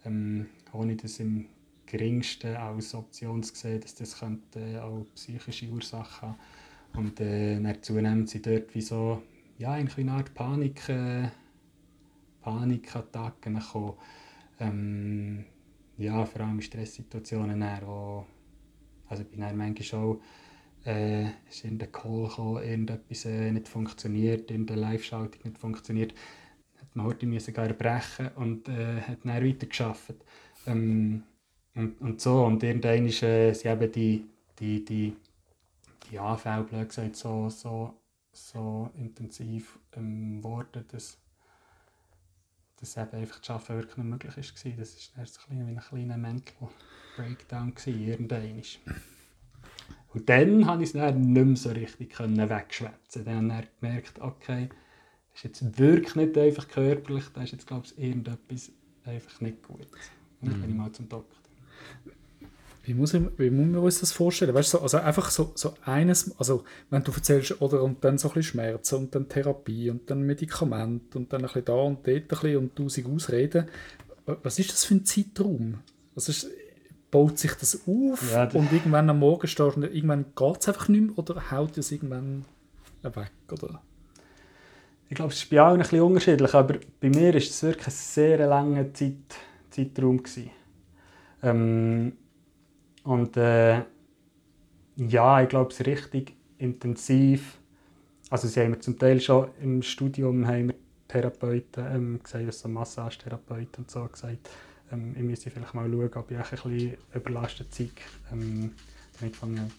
[0.07, 1.47] ähm, ohne das im
[1.85, 6.39] geringsten als Option zu sehen, dass das könnte, auch psychische Ursachen haben
[6.95, 9.23] Und äh, dann zunehmend sind dort wie so,
[9.59, 11.29] ja, eine Art Panik, äh,
[12.41, 13.95] Panikattacken gekommen.
[14.61, 15.45] Ähm,
[15.99, 18.27] ja, vor allem in Stresssituationen, dann, wo,
[19.09, 20.21] also ich bin manchmal auch,
[20.85, 26.15] äh, ist irgendein Call gekommen, irgendetwas äh, nicht funktioniert, irgendeine Live-Schaltung nicht funktioniert,
[26.81, 30.15] hat man heute müssen gar brechen und äh, hat dann weiter geschafft.
[30.67, 31.23] Ähm,
[31.75, 32.45] und, und so.
[32.45, 34.25] Und irgendwann ist, äh, sind eben die,
[34.59, 35.17] die, die,
[36.11, 37.95] die Anfälle, gesagt, so, so,
[38.33, 41.19] so intensiv ähm, geworden, dass,
[42.81, 44.85] dass eben einfach das Arbeiten wirklich nicht möglich war.
[45.25, 46.69] Das war ein, ein kleiner Mental
[47.17, 48.63] Breakdown, irgendwann.
[50.15, 53.25] Und dann konnte ich es dann nicht mehr so richtig wegschwätzen.
[53.25, 54.69] Dann habe ich gemerkt, okay,
[55.33, 58.71] das ist jetzt wirklich nicht einfach körperlich, da ist jetzt, glaube ich, irgendetwas
[59.05, 59.87] einfach nicht gut.
[60.41, 60.63] Und dann mhm.
[60.63, 61.39] bin ich mal zum Doktor.
[62.85, 64.55] Wie muss, ich, wie muss man uns das vorstellen?
[64.55, 68.29] Weißt du, also einfach so, so eines, also wenn du erzählst, oder und dann so
[68.29, 72.07] ein bisschen Schmerzen und dann Therapie und dann Medikament und dann ein bisschen da und
[72.07, 73.67] dort ein bisschen und tausend Ausreden.
[74.25, 75.81] Was ist das für ein Zeitraum?
[76.15, 76.49] Was ist,
[77.11, 80.89] baut sich das auf ja, und irgendwann am Morgen stehst du irgendwann geht es einfach
[80.89, 82.45] nicht mehr oder haut es irgendwann
[83.03, 83.33] weg?
[83.51, 83.81] Oder?
[85.09, 87.87] Ich glaube, es ist bei allen ein bisschen unterschiedlich, aber bei mir war es wirklich
[87.87, 89.15] ein sehr langer Zeit,
[89.71, 90.23] Zeitraum.
[91.43, 92.13] Ähm,
[93.05, 93.83] und äh,
[94.97, 97.59] ja, ich glaube, es ist richtig intensiv.
[98.29, 100.75] Also sie haben mir zum Teil schon im Studium haben
[101.07, 104.51] Therapeuten ähm, gesagt, also Massagetherapeuten und so gesagt,
[104.93, 107.91] ähm, ich müsste vielleicht mal schauen, ob ich ein bisschen überlastet sei.
[108.33, 108.73] Ähm,
[109.21, 109.73] dann gefunden,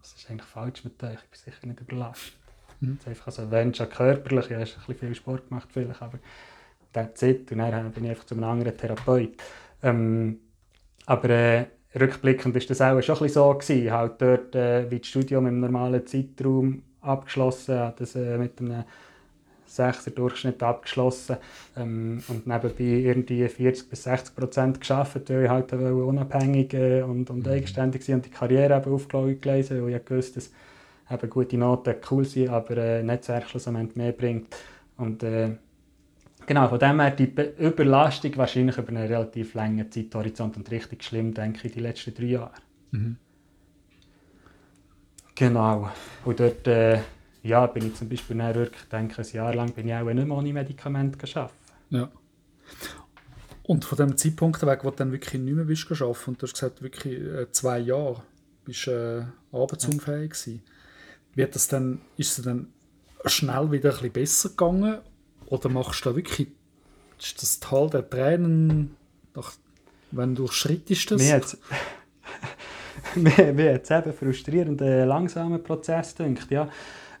[0.00, 1.12] was ist eigentlich falsch mit dir?
[1.12, 2.34] Ich bin sicher nicht überlastet.
[2.80, 2.98] Mhm.
[3.06, 6.18] Einfach, also, wenn schon körperlich, ja, hast ein bisschen viel Sport gemacht vielleicht, aber
[6.92, 7.50] that's it.
[7.52, 9.34] Und dann bin ich einfach zu einem anderen Therapeut.
[9.82, 10.40] Ähm,
[11.06, 11.66] aber äh,
[11.98, 13.54] rückblickend war das auch schon ein bisschen so.
[13.54, 13.92] Gewesen.
[13.92, 18.84] Halt dort, äh, wie das Studium im normalen Zeitraum abgeschlossen, hat das äh, mit einem
[19.74, 21.36] 6er Durchschnitt abgeschlossen
[21.76, 27.30] ähm, und nebenbei irgendwie 40 bis 60 Prozent geschafft, weil ich halt unabhängig äh, und,
[27.30, 27.52] und mhm.
[27.52, 30.50] eigenständig war und die Karriere eben aufgelesen weil ich wusste, dass
[31.10, 34.54] eben gute Noten cool sind, aber äh, nicht das mehr bringt.
[34.96, 35.56] Und äh,
[36.46, 41.34] genau, von dem her die Überlastung wahrscheinlich über einen relativ langen Zeithorizont und richtig schlimm,
[41.34, 42.52] denke ich, die letzten drei Jahre.
[42.92, 43.16] Mhm.
[45.34, 45.90] Genau.
[46.24, 47.00] Und dort äh,
[47.44, 50.26] ja, bin ich zum Beispiel dann wirklich, denke ein Jahr lang bin ich auch nicht
[50.26, 51.54] mehr ohne Medikamente arbeiten.
[51.90, 52.10] Ja.
[53.62, 56.46] Und von dem Zeitpunkt weg, wo du dann wirklich nicht mehr bist arbeiten und du
[56.46, 58.22] hast gesagt, wirklich äh, zwei Jahre
[58.64, 60.62] bist äh, arbeitsunfähig gewesen.
[61.34, 62.72] Wird das dann, ist es dann
[63.26, 64.98] schnell wieder ein bisschen besser gegangen
[65.46, 66.48] oder machst du da wirklich
[67.18, 68.96] ist das Tal der Tränen,
[69.34, 69.52] nach,
[70.10, 71.22] wenn du schrittest das?
[71.22, 71.34] Mir
[73.74, 76.68] hat es eben frustrierenden, langsamen Prozess gedacht, ja.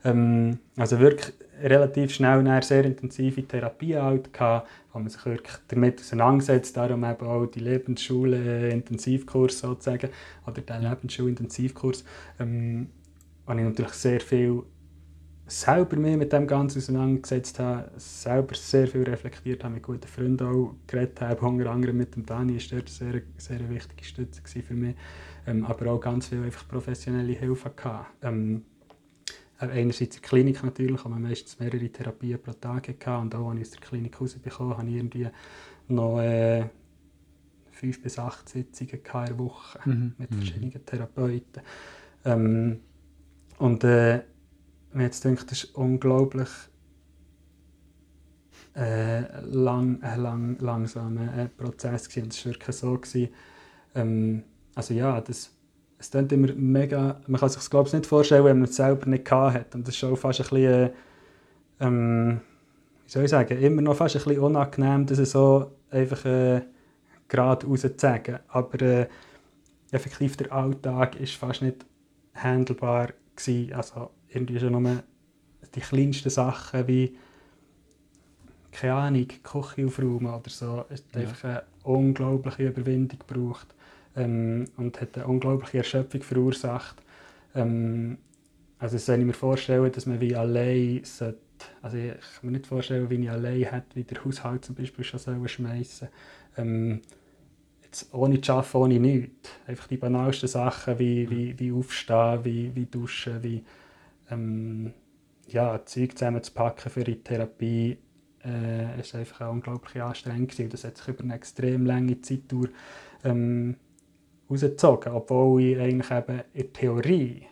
[0.04, 5.56] Ähm, also wirklich relativ schnell eine sehr intensive Therapie halt gehabt, wo man sich wirklich
[5.68, 10.10] damit auseinandersetzt, darum eben auch die Lebensschule-Intensivkurs sozusagen,
[10.46, 12.04] oder der Lebensschule-Intensivkurs,
[12.38, 12.88] ähm,
[13.46, 14.62] wo ich natürlich sehr viel
[15.46, 20.46] selber mehr mit dem Ganzen auseinandergesetzt habe, selber sehr viel reflektiert habe, mit guten Freunden
[20.46, 24.42] auch geredet habe, unter anderem mit dem Dani, ist dort eine sehr, sehr wichtige Stütze
[24.42, 24.96] für mich,
[25.46, 28.06] ähm, aber auch ganz viel einfach professionelle Hilfe gehabt.
[28.22, 28.62] Ähm,
[29.58, 33.60] einerseits in der Klinik natürlich, man meistens mehrere Therapien pro Tag hatte und auch als
[33.60, 35.28] ich aus der Klinik rausbekommen habe ich irgendwie
[35.88, 36.68] noch äh,
[37.70, 40.14] fünf bis acht Sitzungen in der Woche mhm.
[40.18, 40.36] mit mhm.
[40.36, 41.62] verschiedenen Therapeuten.
[42.24, 42.80] Ähm,
[43.58, 44.22] und äh,
[44.92, 46.48] mir jetzt denkt, das ist unglaublich
[48.76, 52.24] äh, lang, äh, lang, langsamer äh, Prozess gewesen.
[52.24, 53.28] Und es war wirklich so, gewesen,
[53.94, 55.53] ähm, also ja, das
[56.04, 58.76] es klingt immer mega, man kann sich das glaube ich nicht vorstellen, wenn man es
[58.76, 59.74] selber nicht hat.
[59.74, 60.90] Und das ist auch fast ein bisschen,
[61.80, 62.40] ähm,
[63.04, 66.62] wie soll ich sagen, immer noch fast ein bisschen unangenehm, das so einfach äh,
[67.28, 68.38] gerade rauszusagen.
[68.48, 69.06] Aber äh,
[69.92, 71.86] effektiv der Alltag ist fast nicht
[72.34, 73.72] handelbar gewesen.
[73.72, 75.02] Also irgendwie schon nur
[75.74, 77.16] die kleinsten Sachen wie
[78.72, 80.84] keine Ahnung, Küche aufräumen oder so.
[80.90, 81.20] Es hat ja.
[81.20, 83.74] einfach eine unglaubliche Überwindung gebraucht
[84.16, 86.96] ähm, und hat eine unglaubliche Erschöpfung verursacht.
[87.54, 88.18] Ähm,
[88.78, 91.38] also soll ich mir vorstellen, dass man wie allein sollte,
[91.80, 95.04] also ich kann mir nicht vorstellen, wie ich allein hätte, wie der Haushalt zum Beispiel
[95.04, 96.08] schon schmeißen
[96.56, 97.00] ähm,
[97.82, 99.50] jetzt ohne zu arbeiten, ohne nichts.
[99.66, 103.64] Einfach die banalsten Sachen wie, wie, wie aufstehen, wie, wie duschen, wie
[104.30, 104.92] ähm,
[105.48, 107.98] ja, Zeug zusammenzupacken für die Therapie.
[108.44, 112.70] Äh, ist einfach eine unglaublich anstrengend Das hat sich über eine extrem lange Zeit durch
[113.24, 113.76] ähm,
[114.50, 117.46] rausgezogen, obwohl ich eigentlich eben in Theorie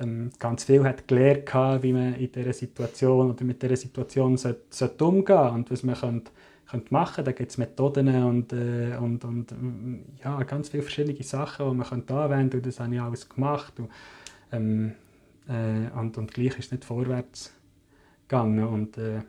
[0.00, 4.36] ähm, ganz viel hat gelernt hatte, wie man in dieser Situation oder mit dieser Situation
[4.36, 6.30] sollte, sollte umgehen und was man könnte,
[6.70, 7.30] könnte machen könnte.
[7.30, 9.52] Da gibt es Methoden und, äh, und, und
[10.22, 12.68] ja, ganz viele verschiedene Sachen, die man könnte anwenden könnte.
[12.68, 13.78] Das habe ich alles gemacht.
[13.78, 13.90] Und,
[14.52, 14.92] ähm,
[15.48, 17.52] äh, und, und gleich ist es nicht vorwärts
[18.28, 18.64] gegangen.
[18.64, 19.22] Und, äh,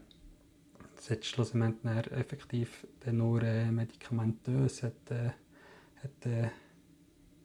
[1.00, 5.32] es hat schlussendlich effektiv nur äh, medikamentös hat, äh,
[6.04, 6.50] hat, äh,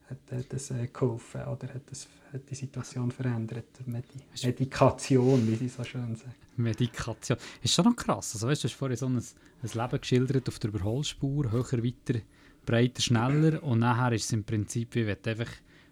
[0.09, 3.65] hat, hat das äh, geholfen oder hat, das, hat die Situation verändert.
[3.85, 4.05] Medi
[4.43, 6.35] Medikation, wie sie so schön sagen.
[6.57, 7.37] Medikation.
[7.61, 8.33] Ist schon noch krass.
[8.35, 12.19] Also, weißt, du hast vorhin so ein, ein Leben geschildert auf der Überholspur, höher, weiter,
[12.65, 15.51] breiter, schneller und nachher ist es im Prinzip, wie wenn du einfach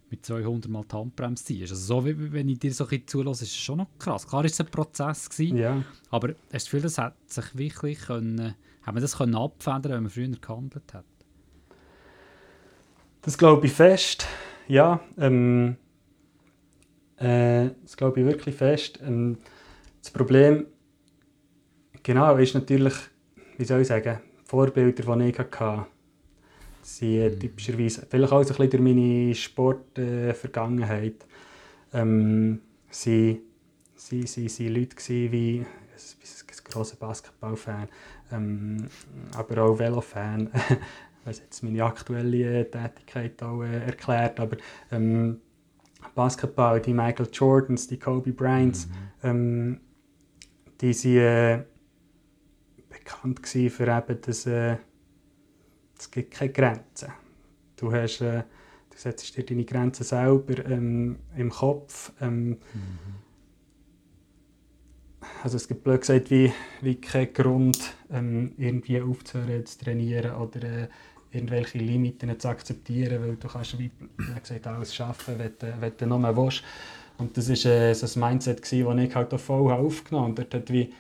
[0.10, 1.72] mit 200 Mal die Handbremse ziehst.
[1.72, 4.28] Also so wie wenn ich dir so ein zulasse, ist es schon noch krass.
[4.28, 5.84] Klar war es ein Prozess, gewesen, Ja.
[6.12, 9.92] aber hast du das Gefühl, das hat sich wirklich können, hat man das können abfedern,
[9.92, 11.06] wenn man früher gehandelt hat?
[13.24, 14.28] Das glaube ich fest.
[14.68, 15.78] Ja, ähm,
[17.18, 19.00] äh, das glaube ich wirklich fest.
[19.02, 19.38] Ähm,
[20.02, 20.66] das Problem
[22.04, 22.94] genau ist natürlich,
[23.58, 25.86] wie soll ich sagen, Vorbilder, die ich hatte,
[26.82, 31.26] sind äh, typischerweise, vielleicht auch so ein bisschen durch meine Sportvergangenheit,
[31.94, 32.60] äh, ähm,
[32.90, 33.42] sie,
[33.96, 37.88] sie, sie, sie Leute gewesen wie ein, ein grosser Basketballfan,
[38.34, 38.90] ähm,
[39.34, 40.52] aber auch Velofan.
[41.26, 44.58] was jetzt meine aktuelle äh, Tätigkeit auch äh, erklärt, aber
[44.92, 45.40] ähm,
[46.16, 48.88] Basketball, die Michael Jordans, die Kobe Bryants,
[49.24, 49.80] ähm,
[50.82, 51.64] die sind äh,
[52.90, 54.78] bekannt gewesen für eben das, äh,
[55.98, 57.14] es gibt keine Grenzen.
[57.78, 58.44] Du hast, äh,
[58.90, 62.12] du setzt dir deine Grenzen selber ähm, im Kopf.
[62.22, 62.58] Ähm,
[65.42, 70.64] also es gibt blöd gesagt wie, wie keinen Grund, ähm, irgendwie aufzuhören zu trainieren oder
[70.64, 70.88] äh,
[71.34, 73.92] irgendwelche Limiten zu akzeptieren, weil du kannst wie,
[74.40, 76.64] gesagt, alles schaffen, wenn du, wenn du nur willst.
[77.18, 80.46] Und das war äh, so ein Mindset, das ich halt auch voll aufgenommen habe.
[80.46, 80.94] Dort hat wie,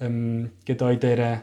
[0.00, 1.42] ähm, auch in dieser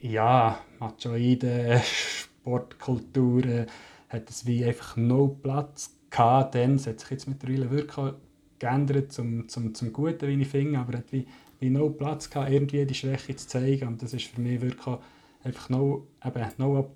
[0.00, 3.66] ja, machoiden Sportkultur äh,
[4.08, 6.54] hat es wie einfach no Platz gehabt.
[6.54, 8.14] Dann, es hat sich jetzt mittlerweile wirklich
[8.58, 11.26] geändert zum, zum, zum Guten, wie ich finde, aber hat wie,
[11.60, 13.88] wie no Platz gehabt, irgendwie die Schwäche zu zeigen.
[13.88, 14.96] Und das ist für mich wirklich
[15.44, 16.90] einfach no, eben, no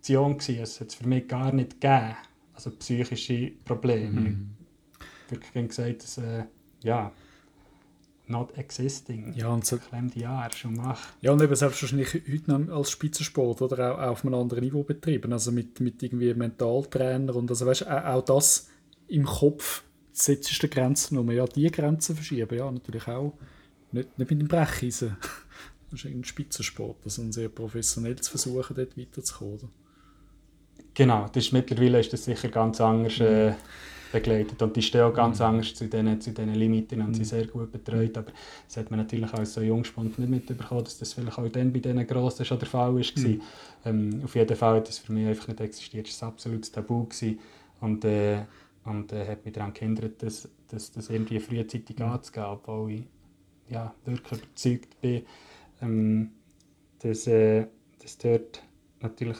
[0.00, 0.62] Option gewesen.
[0.62, 2.16] Es hat es für mich gar nicht gegeben.
[2.54, 4.20] Also psychische Probleme.
[4.20, 4.50] Mhm.
[4.98, 6.44] Ich habe wirklich gesagt, dass, äh,
[6.82, 7.12] ja,
[8.26, 9.32] not existing.
[9.34, 11.00] Ja, und so, Klemm die Jahre schon mach.
[11.20, 14.82] ja, und eben selbstverständlich heute noch als Spitzensport oder auch, auch auf einem anderen Niveau
[14.82, 15.32] betrieben.
[15.32, 18.68] Also mit, mit irgendwie Mentaltrainer und also weißt, auch, das
[19.08, 19.82] im Kopf
[20.12, 21.30] setzt du die Grenzen um.
[21.30, 23.34] Ja, die Grenzen verschieben, ja, natürlich auch.
[23.92, 25.16] Nicht, nicht mit dem Brecheisen.
[25.90, 29.70] Das ist ein Spitzensport, das ist sehr professionell zu versuchen, dort weiterzukommen.
[30.94, 33.54] Genau, das ist, mittlerweile ist das sicher ganz anders äh,
[34.10, 34.60] begleitet.
[34.60, 38.16] Und die stehen auch ganz anders zu diesen, zu Limiten und sind sehr gut betreut,
[38.18, 38.32] aber
[38.66, 41.78] das hat man natürlich als so Jungspund nicht mitbekommen, dass das vielleicht auch dann bei
[41.78, 43.02] diesen Grossen schon der Fall war.
[43.16, 43.40] Mhm.
[43.84, 46.72] Ähm, auf jeden Fall hat das für mich einfach nicht existiert, es war ein absolutes
[46.72, 47.38] Tabu gewesen.
[47.80, 48.42] Und, äh,
[48.84, 52.04] und äh, hat mich daran gehindert, das, das, das irgendwie frühzeitig Mhm.
[52.06, 53.04] anzugehen, obwohl ich
[53.68, 55.22] ja, wirklich überzeugt bin,
[55.80, 56.30] ähm,
[56.98, 57.66] dass, äh,
[58.02, 58.62] dass dort
[59.00, 59.38] natürlich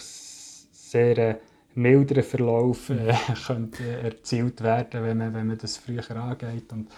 [0.91, 1.37] sehr äh,
[1.75, 3.15] milderer Verlauf äh,
[3.47, 6.89] könnte äh, erzielt werden, wenn man, wenn man das früher angeht und,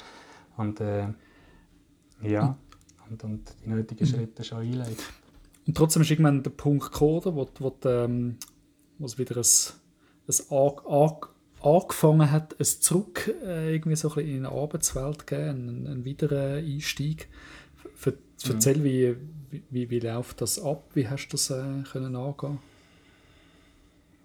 [0.57, 1.09] und äh,
[2.23, 2.57] ja,
[3.11, 5.05] und, und die nötigen Schritte schon einleitet.
[5.67, 8.37] Und trotzdem ist irgendwann der Punkt gekommen, wo, wo, ähm,
[8.99, 9.45] wo es wieder ein,
[10.29, 11.17] ein an, an,
[11.61, 16.07] angefangen hat, ein Zurück äh, irgendwie so ein bisschen in die Arbeitswelt geben, einen, einen
[16.07, 17.29] weiteren Einstieg.
[17.95, 18.15] Ver,
[18.49, 19.17] erzähl, wie,
[19.71, 20.91] wie, wie läuft das ab?
[20.95, 22.59] Wie hast du das äh, können angehen?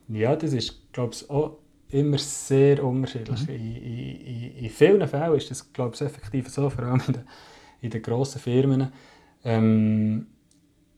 [0.10, 1.58] Ja, das ist, glaube ich, auch
[1.90, 3.48] immer sehr unterschiedlich.
[3.50, 7.14] In, in, in, in vielen Fällen ist das, glaube ich, effektiv so, vor allem in
[7.14, 7.24] den,
[7.82, 8.92] in den grossen Firmen,
[9.44, 10.28] ähm,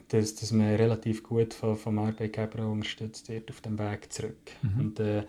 [0.07, 4.51] dass, dass man relativ gut vom, vom Arbeitgeber unterstützt wird auf dem Weg zurück.
[4.79, 5.23] Und, äh,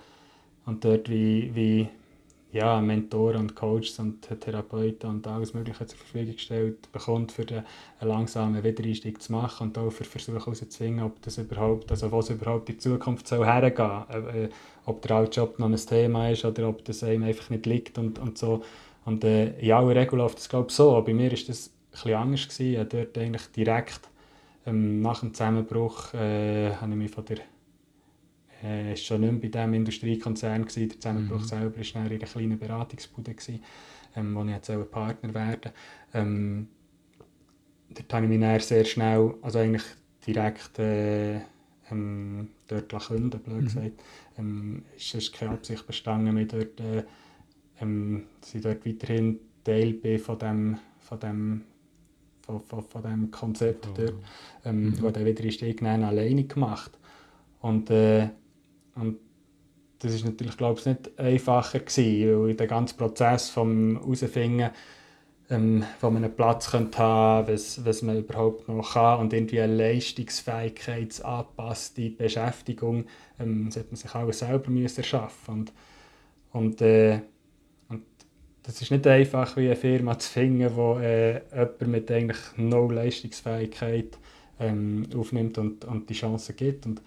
[0.66, 1.88] und dort wie, wie
[2.52, 7.64] ja, Mentoren und Coaches und Therapeuten und alles Mögliche zur Verfügung gestellt bekommt, für einen
[8.08, 12.68] langsamen Wiedereinstieg zu machen und auch für Versuche herauszufinden, ob das überhaupt, also was überhaupt
[12.68, 14.28] in Zukunft soll hergehen soll.
[14.34, 14.48] Äh,
[14.86, 17.98] ob der alte Job noch ein Thema ist oder ob das einem einfach nicht liegt
[17.98, 18.62] und, und so.
[19.04, 21.00] Und äh, in aller Regel läuft das glaube ich so.
[21.02, 22.48] Bei mir war das bisschen anders.
[22.48, 22.88] Gewesen.
[22.88, 24.00] Dort eigentlich direkt
[24.66, 27.38] ähm, nach dem Zusammenbruch äh, habe ich mich von der
[28.62, 30.88] äh, ist schon nicht mehr bei diesem Industriekonzern gewesen.
[30.88, 33.62] Der Zusammenbruch selber war schnell in einer kleinen Beratungsbude, gewesen,
[34.16, 35.72] ähm, wo ich jetzt auch Partner werden
[36.14, 36.68] ähm,
[37.92, 39.82] Dort habe ich mich dann sehr schnell, also eigentlich
[40.24, 41.40] direkt äh,
[41.90, 44.00] ähm, dort künden, blöd gesagt.
[44.38, 47.02] Ähm, es ist keine Absicht bestanden, mich dort, äh,
[47.80, 51.64] ähm, dass ich dort weiterhin Teil bin von dem, von dem,
[52.42, 54.14] von, von, von dem Konzept dort.
[54.64, 56.96] Ähm, Ich habe den Wiedereinstieg dann alleine gemacht.
[57.60, 58.28] Und, äh,
[59.00, 59.16] und
[60.00, 64.70] das ist natürlich, glaube ich, nicht einfacher gewesen, weil der ganze Prozess vom herausfinden,
[65.50, 69.60] ähm, wo man einen Platz könnte haben was, was man überhaupt noch kann und irgendwie
[69.60, 73.04] eine leistungsfähigkeitsangepasste Beschäftigung
[73.38, 75.72] ähm, sollte man sich auch selber müssen erschaffen und,
[76.52, 77.20] und, äh,
[77.88, 78.02] und
[78.62, 82.90] das ist nicht einfach wie eine Firma zu finden, wo äh, jemand mit eigentlich no
[82.90, 84.16] Leistungsfähigkeit
[84.60, 86.86] ähm, aufnimmt und, und die Chance gibt.
[86.86, 87.02] Und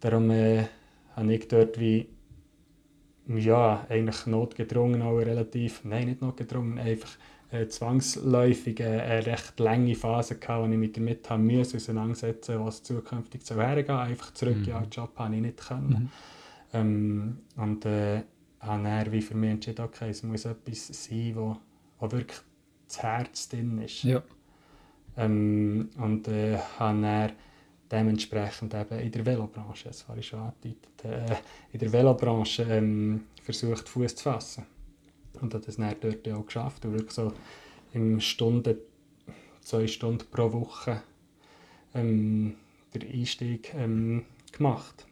[0.00, 0.64] darum äh,
[1.16, 2.08] habe ich dort wie
[3.28, 7.10] ja, eigentlich notgedrungen auch relativ, nein, nicht notgedrungen, einfach
[7.50, 12.64] äh, zwangsläufig äh, eine recht lange Phase gehabt, wo ich mich damit haben musste, auseinandersetzen,
[12.64, 13.96] was zukünftig zu hergehen.
[13.96, 14.64] Einfach zurück mhm.
[14.64, 15.88] in den Job habe ich nicht können.
[15.88, 16.08] Mhm.
[16.72, 18.22] Ähm, und äh,
[18.60, 21.56] habe dann wie für mich entschieden, okay, es muss etwas sein, wo,
[21.98, 22.40] wo wirklich
[22.86, 24.02] das Herz drin ist.
[24.02, 24.22] Ja.
[25.16, 27.32] Ähm, und äh, habe dann
[27.90, 31.36] dementsprechend eben in der Velobranche, das habe ich schon angedeutet, äh,
[31.72, 34.66] in der Velobranche ähm, versucht Fuß zu fassen.
[35.40, 37.32] Und habe das dann dort auch geschafft und wirklich so
[37.92, 38.76] im Stunden,
[39.60, 41.02] zwei Stunden pro Woche
[41.94, 42.54] ähm,
[42.94, 45.06] den Einstieg ähm, gemacht.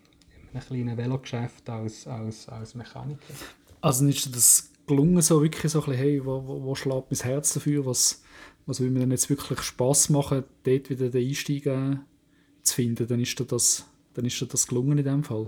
[0.51, 3.35] In einem kleinen Velogeschäft als, als, als Mechaniker.
[3.81, 7.21] Also ist das gelungen, so wirklich so ein bisschen, hey, wo, wo, wo schlägt mein
[7.21, 8.23] Herz dafür, was,
[8.67, 11.97] was will mir dann jetzt wirklich Spass machen, dort wieder den Einstieg äh,
[12.75, 15.47] zu finden, dann ist dir das, dann ist dir das gelungen in dem Fall.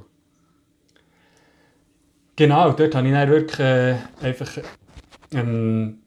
[2.36, 4.58] Genau, dort habe ich dann wirklich äh, einfach.
[5.32, 5.98] Ähm,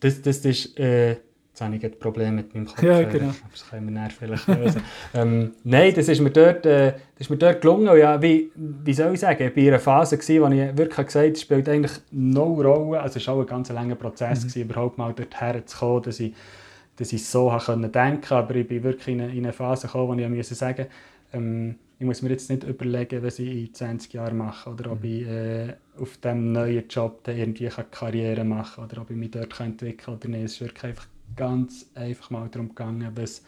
[0.00, 0.78] das, das ist.
[0.78, 1.16] Äh,
[1.58, 2.82] jetzt habe ich ein Problem mit meinem Kopf.
[2.82, 3.32] Ja, genau.
[3.50, 4.82] Das können wir dann vielleicht lösen.
[5.14, 7.88] ähm, nein, das ist mir dort, äh, das ist mir dort gelungen.
[7.88, 10.78] Und ja, wie, wie soll ich sagen, ich war in einer Phase, gewesen, wo ich
[10.78, 13.00] wirklich gesagt habe, es spielt eigentlich no Rolle.
[13.00, 14.48] Also es war auch ein ganz langer Prozess, mhm.
[14.48, 16.32] gewesen, überhaupt mal dorthin zu kommen, dass ich,
[16.98, 18.34] dass ich so denken konnte.
[18.34, 20.86] Aber ich bin wirklich in eine, in eine Phase gekommen, wo ich musste sagen
[21.32, 25.00] ähm, ich muss mir jetzt nicht überlegen, was ich in 20 Jahren mache oder ob
[25.00, 25.04] mhm.
[25.04, 29.58] ich äh, auf diesem neuen Job irgendwie Karriere machen kann oder ob ich mich dort
[29.60, 30.44] entwickeln kann oder nicht.
[30.44, 33.42] Es ist wirklich einfach ganz einfach mal darum gegangen, was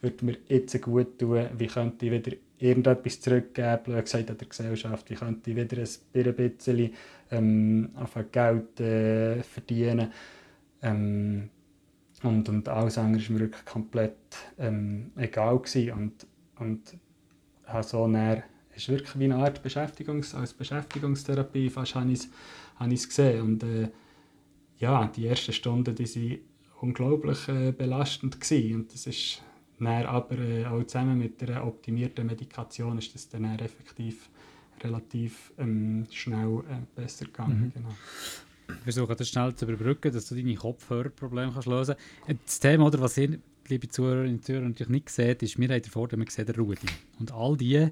[0.00, 4.48] würde mir jetzt gut tun, wie könnte ich wieder irgendetwas zurückgeben, blöd gesagt an der
[4.48, 6.92] Gesellschaft, wie könnte ich wieder ein bisschen
[7.30, 7.90] ähm,
[8.32, 10.12] Geld äh, verdienen.
[10.82, 11.50] Ähm,
[12.22, 14.16] und, und alles andere war mir wirklich komplett
[14.58, 15.92] ähm, egal gewesen.
[15.92, 16.26] Und,
[16.58, 16.96] und
[17.66, 22.30] habe so näher, ist wirklich wie eine Art Beschäftigungs als Beschäftigungstherapie fast habe ich es,
[22.76, 23.88] habe ich gesehen und äh,
[24.78, 26.38] ja, die ersten Stunden die waren
[26.80, 28.76] unglaublich äh, belastend gewesen.
[28.76, 29.42] und das ist
[29.78, 34.30] näher aber äh, auch zusammen mit der optimierten Medikation ist das dann effektiv
[34.82, 37.66] relativ ähm, schnell äh, besser gegangen.
[37.66, 37.72] Mhm.
[37.74, 37.94] Genau.
[38.66, 41.94] Wir versuchen das schnell zu überbrücken, dass du deine Kopfhörerprobleme kannst lösen
[42.26, 42.42] kannst.
[42.46, 45.84] Das Thema, oder, was ihr liebe Zuhörerinnen und Zuhörer, natürlich nicht gesehen, ist, wir haben
[45.84, 46.86] Vorteil, wir sehen den Rudi.
[47.18, 47.88] Und all die,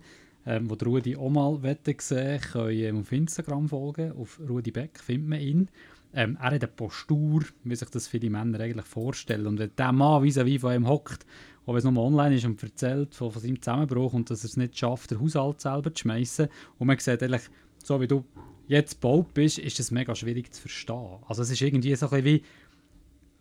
[0.47, 1.59] ähm, die Rudi auch mal
[1.99, 4.13] sehen können auf Instagram folgen.
[4.13, 5.69] Auf Rudi Beck findet man ihn.
[6.13, 9.47] Ähm, er hat eine Postur, wie sich das viele Männer eigentlich vorstellen.
[9.47, 11.25] Und wenn der Mann vis à von ihm hockt,
[11.67, 14.57] wenn es nur online ist und erzählt von, von seinem Zusammenbruch und dass er es
[14.57, 17.43] nicht schafft, den Haushalt selber zu schmeißen, und man sieht eigentlich,
[17.85, 18.25] so wie du
[18.71, 21.19] jetzt gebaut bist, ist es mega schwierig zu verstehen.
[21.27, 22.43] Also es ist irgendwie so ein wie,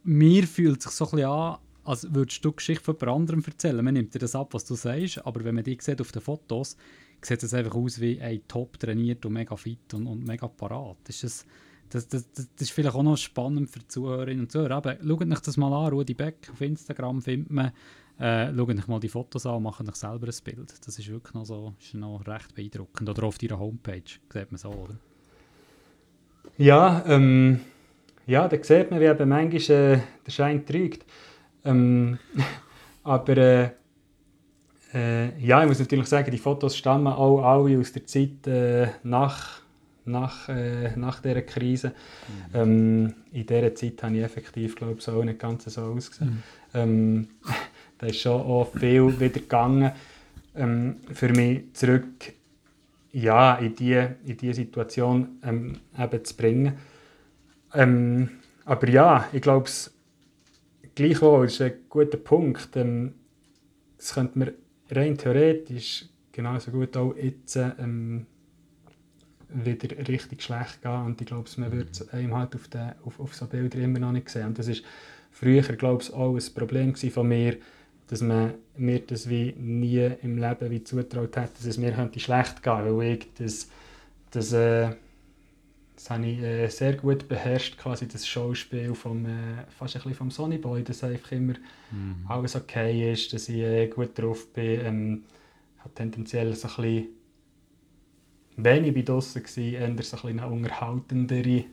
[0.04, 3.86] mir fühlt sich so ein bisschen an, als würdest du Geschichte von jemand anderem erzählen.
[3.86, 6.22] Man nimmt dir das ab, was du sagst, aber wenn man die sieht auf den
[6.22, 6.76] Fotos,
[7.22, 10.98] sieht es einfach aus wie ein top trainiert und mega fit und, und mega parat.
[11.04, 11.46] Das ist,
[11.90, 14.78] das, das, das, ist vielleicht auch noch spannend für die Zuhörerinnen und Zuhörer.
[14.78, 17.72] Aber schaut euch das mal an, Rudi Beck auf Instagram findet man.
[18.18, 20.74] Äh, schaut euch mal die Fotos an und macht euch selber ein Bild.
[20.86, 23.10] Das ist wirklich noch, so, ist noch recht beeindruckend.
[23.10, 24.98] Oder auf deiner Homepage sieht man so, oder?
[26.58, 27.62] Ja, ähm,
[28.26, 31.06] ja, da sieht man, wie eben manchmal äh, der Schein trügt.
[31.66, 32.20] Ähm,
[33.04, 33.70] aber äh,
[34.94, 38.88] äh, ja, ich muss natürlich sagen, die Fotos stammen auch alle aus der Zeit äh,
[39.04, 39.62] nach,
[40.06, 41.94] nach, äh, nach dieser Krise.
[42.54, 42.60] Mhm.
[42.60, 46.30] Ähm, in dieser Zeit habe ich effektiv, glaube ich, so nicht ganz so ausgesehen.
[46.30, 46.44] Mhm.
[46.74, 47.28] Ähm,
[48.00, 49.92] da ist schon auch viel wieder gegangen,
[50.56, 52.34] ähm, für mich zurück
[53.12, 56.78] ja, in diese in die Situation ähm, eben zu bringen.
[57.74, 58.30] Ähm,
[58.66, 59.70] aber ja, ich glaube,
[60.96, 62.76] gleichwohl ist ein guter Punkt.
[62.76, 63.16] Ähm,
[63.98, 64.54] es könnte mir
[64.92, 68.26] rein theoretisch genauso gut auch jetzt ähm,
[69.50, 71.06] wieder richtig schlecht gehen.
[71.06, 74.12] Und ich glaube, man es einem halt auf, den, auf, auf so Bilder immer noch
[74.12, 74.48] nicht sehen.
[74.48, 74.84] Und das ist
[75.32, 77.58] früher, glaube ich, auch ein Problem von mir,
[78.10, 82.20] dass man mir das wie nie im Leben wie zutraut hat, dass es mir könnte
[82.20, 83.70] schlecht gehen könnte, weil ich das,
[84.32, 84.96] das äh,
[86.00, 90.16] das habe ich äh, sehr gut beherrscht, quasi das Schauspiel vom, äh, fast ein bisschen
[90.16, 91.56] vom Sonny Boy, dass einfach immer
[91.92, 92.26] mhm.
[92.26, 94.80] alles okay ist, dass ich äh, gut drauf bin.
[94.86, 95.24] Ähm,
[95.80, 97.08] habe tendenziell so ein bisschen,
[98.56, 101.66] wenn ich bei draussen war, eher so ein eine unterhaltendere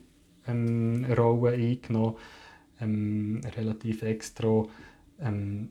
[0.49, 2.17] ähm, Rolle eingenommen,
[2.81, 4.65] ähm, relativ extra.
[5.21, 5.69] Ähm,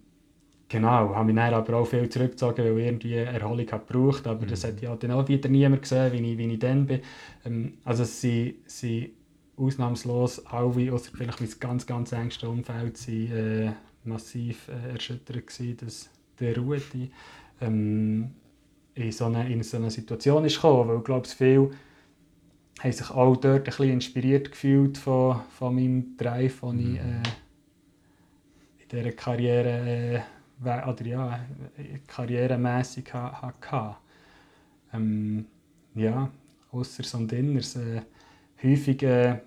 [0.70, 4.46] genau, habe mich dann aber auch viel zurückgezogen, weil ich irgendwie Erholung habe gebraucht aber
[4.46, 4.50] mhm.
[4.50, 7.02] das hat ja dann auch wieder niemand gesehen, wie ich, wie ich dann bin.
[7.46, 9.14] Ähm, also sie, sie
[9.58, 13.72] ausnahmslos alle, außer vielleicht mein ganz, ganz engste Umfeld, sind äh,
[14.04, 16.10] massiv äh, erschüttert gewesen, dass
[16.40, 17.12] der Rudi
[17.62, 18.32] ähm,
[18.94, 21.72] in, so eine, in so eine Situation ist gekommen, weil ich glaube, viele
[22.80, 27.24] haben sich auch dort ein bisschen inspiriert gefühlt von, von meinem Drive, den ich äh,
[28.84, 30.20] in dieser Karriere, äh,
[30.62, 31.40] oder ja,
[32.08, 33.96] karrieremässig hatte.
[34.94, 35.46] Ähm,
[35.96, 36.30] ja,
[36.72, 38.02] außer so ein äh,
[38.64, 39.40] häufig äh,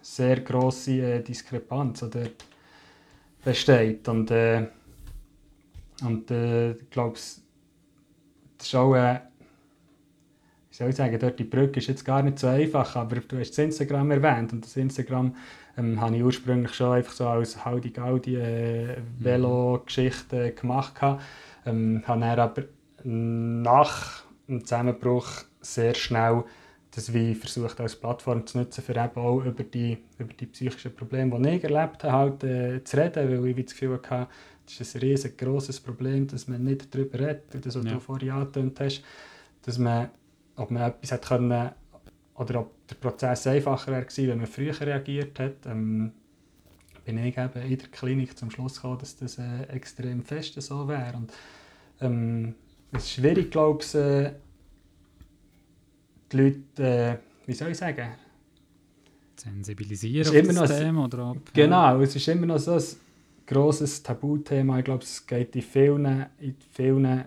[0.00, 2.26] sehr grosse äh, Diskrepanz oder
[3.44, 4.08] besteht.
[4.08, 4.66] Und, äh,
[6.02, 7.40] und äh, ich glaube, das
[8.60, 9.20] ist auch, äh,
[10.70, 13.38] wie soll ich sagen, dort die Brücke ist jetzt gar nicht so einfach, aber du
[13.38, 15.34] hast das Instagram erwähnt und das Instagram
[15.78, 20.94] ähm, habe ich ursprünglich schon einfach so als Haudi Gaudi äh, Velo-Geschichte gemacht.
[21.64, 22.62] Ähm, habe dann aber
[23.04, 25.28] nach dem Zusammenbruch
[25.60, 26.44] sehr schnell
[26.90, 30.94] das wie versucht als Plattform zu nutzen, für eben auch über die, über die psychischen
[30.94, 34.26] Probleme, die ich erlebt habe, halt, äh, zu reden, weil ich das Gefühl hatte,
[34.64, 37.92] das ist ein riesengroßes Problem, dass man nicht darüber redet, das, was ja.
[37.92, 39.02] du vorhin angetönt hast,
[39.62, 40.08] dass man,
[40.56, 41.70] ob man etwas hätte können,
[42.38, 45.66] oder ob der Prozess einfacher wäre gewesen, wenn man früher reagiert hat.
[45.66, 46.12] Ähm,
[47.04, 50.86] bin ich eben in der Klinik zum Schluss gekommen, dass das äh, extrem fest so
[50.86, 51.16] wäre.
[51.16, 51.32] Und,
[52.00, 52.54] ähm,
[52.92, 54.32] es ist schwierig, glaube ich, äh,
[56.30, 57.16] die Leute, äh,
[57.46, 58.10] wie soll ich sagen?
[59.36, 61.04] Sensibilisieren auf das Thema?
[61.04, 62.82] Oder ab, genau, es ist immer noch so ein
[63.46, 64.78] grosses Tabuthema.
[64.78, 67.24] Ich glaube, es geht in vielen, in vielen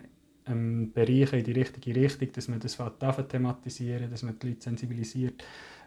[0.47, 2.77] ähm, Bereichen in die richtige Richtung, dass man das
[3.29, 5.43] thematisieren dass man die Leute sensibilisiert.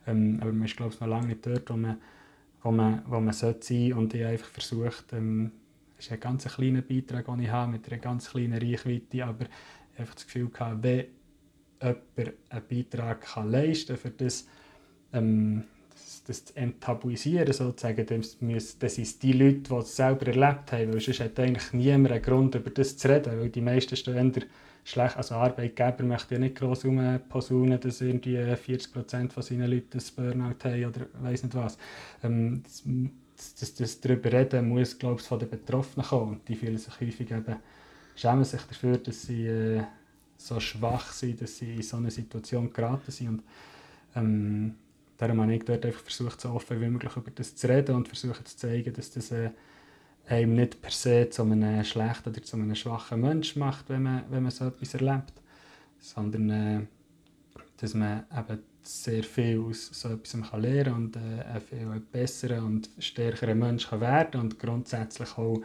[0.06, 1.98] Ähm, aber man ist, glaube ich, noch lange nicht dort, wo man,
[2.62, 5.52] wo man, wo man sollte sein und ich einfach versucht, ähm,
[5.98, 9.46] es ist ein ganz kleiner Beitrag, den ich habe, mit einer ganz kleinen Reichweite, aber
[9.92, 11.06] ich habe das Gefühl gehabt, wenn
[11.80, 14.46] jemand einen Beitrag kann leisten kann, für das,
[15.12, 15.64] ähm,
[15.94, 20.72] das, das zu enttabuisieren, sozusagen, das, müssen, das sind die Leute, die es selber erlebt
[20.72, 23.96] haben, weil sonst hat eigentlich niemand einen Grund, über das zu reden, weil die meisten
[23.96, 24.32] stehen
[24.84, 30.10] schlecht, also Arbeitgeber möchten ja nicht gross rumposaunen, dass irgendwie 40% von seinen Leuten das
[30.10, 31.78] Burnout haben oder weiss nicht was.
[32.22, 32.62] Ähm,
[33.36, 36.32] das, das, das darüber reden muss, glaube ich, von den Betroffenen kommen.
[36.32, 37.56] Und die fühlen sich häufig eben,
[38.14, 39.82] schämen sich dafür, dass sie äh,
[40.36, 43.28] so schwach sind, dass sie in so eine Situation geraten sind.
[43.28, 43.42] Und,
[44.14, 44.74] ähm,
[45.16, 48.08] darum habe ich dort einfach versucht, so offen wie möglich über das zu reden und
[48.08, 49.50] versucht zu zeigen, dass das äh,
[50.26, 54.24] einem nicht per se zu einem schlechten oder zu einem schwachen Mensch macht, wenn man,
[54.30, 55.34] wenn man so etwas erlebt,
[55.98, 56.80] sondern äh,
[57.78, 62.62] dass man eben sehr viel aus so etwas kann lernen und äh, ein viel besserer
[62.62, 65.62] und stärkerer Mensch kann werden und grundsätzlich auch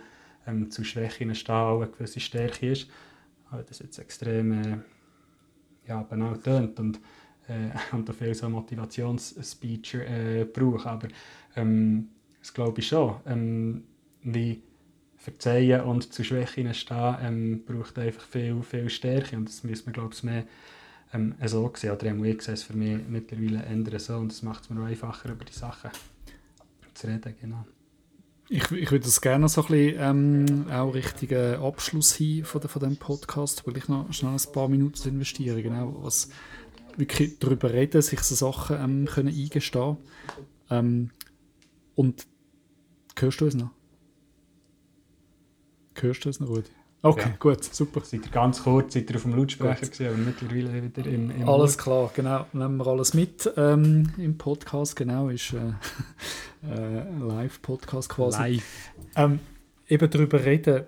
[0.48, 2.88] ähm, zu Schwächen stehen, auch eine gewisse Stärke ist.
[3.52, 4.78] Weil das jetzt extrem äh,
[5.88, 7.00] ja, banal tönt und,
[7.50, 10.86] äh, und viel so Motivationsspeech äh, braucht.
[10.86, 11.08] Aber
[11.56, 13.16] ähm, das glaube ich schon.
[13.26, 13.84] Ähm,
[14.24, 14.62] wie
[15.18, 19.94] verzeihen und zu Schwächen stehen, ähm, braucht einfach viel, viel Stärke und das müssen wir
[19.94, 20.46] glaube ich mehr
[21.14, 21.92] ähm, so sehen.
[21.92, 24.88] Oder ich sehe es für mich mittlerweile ändern so und das macht es mir auch
[24.88, 25.92] einfacher, über die Sachen
[26.94, 27.36] zu reden.
[27.40, 27.66] Genau.
[28.52, 32.70] Ich, ich würde das gerne so ein bisschen ähm, auch richtigen Abschluss hin von, de,
[32.70, 36.30] von dem Podcast, weil ich noch schnell ein paar Minuten investiere, genau, was
[36.98, 39.98] wirklich darüber reden, sich so Sachen ähm, können eingestehen.
[40.70, 41.12] Ähm,
[41.96, 42.28] und
[43.18, 43.72] hörst du es noch?
[45.96, 46.70] Hörst du es noch, Rudi?
[47.02, 47.36] Okay, ja.
[47.40, 48.02] gut, super.
[48.04, 51.48] Seid ihr ganz kurz seid ihr auf dem Lautsprecher gewesen, aber mittlerweile wieder im, im
[51.48, 51.78] Alles Ort.
[51.78, 52.46] klar, genau.
[52.52, 55.74] Nehmen wir alles mit ähm, im Podcast, genau, ist äh,
[56.70, 58.38] äh, Live-Podcast quasi.
[58.38, 58.92] Live.
[59.16, 59.40] Ähm,
[59.88, 60.84] eben darüber reden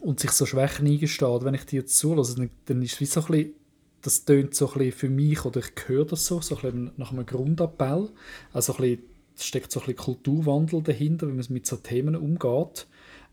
[0.00, 1.44] und sich so Schwächen eingestehen.
[1.44, 3.54] Wenn ich dir jetzt zulasse, dann, dann ist es wie so ein bisschen,
[4.02, 7.26] das tönt so ein für mich, oder ich höre das so, so ein nach einem
[7.26, 8.10] Grundappell.
[8.52, 9.02] Also ein bisschen,
[9.36, 12.86] steckt so ein bisschen Kulturwandel dahinter, wie man mit so Themen umgeht.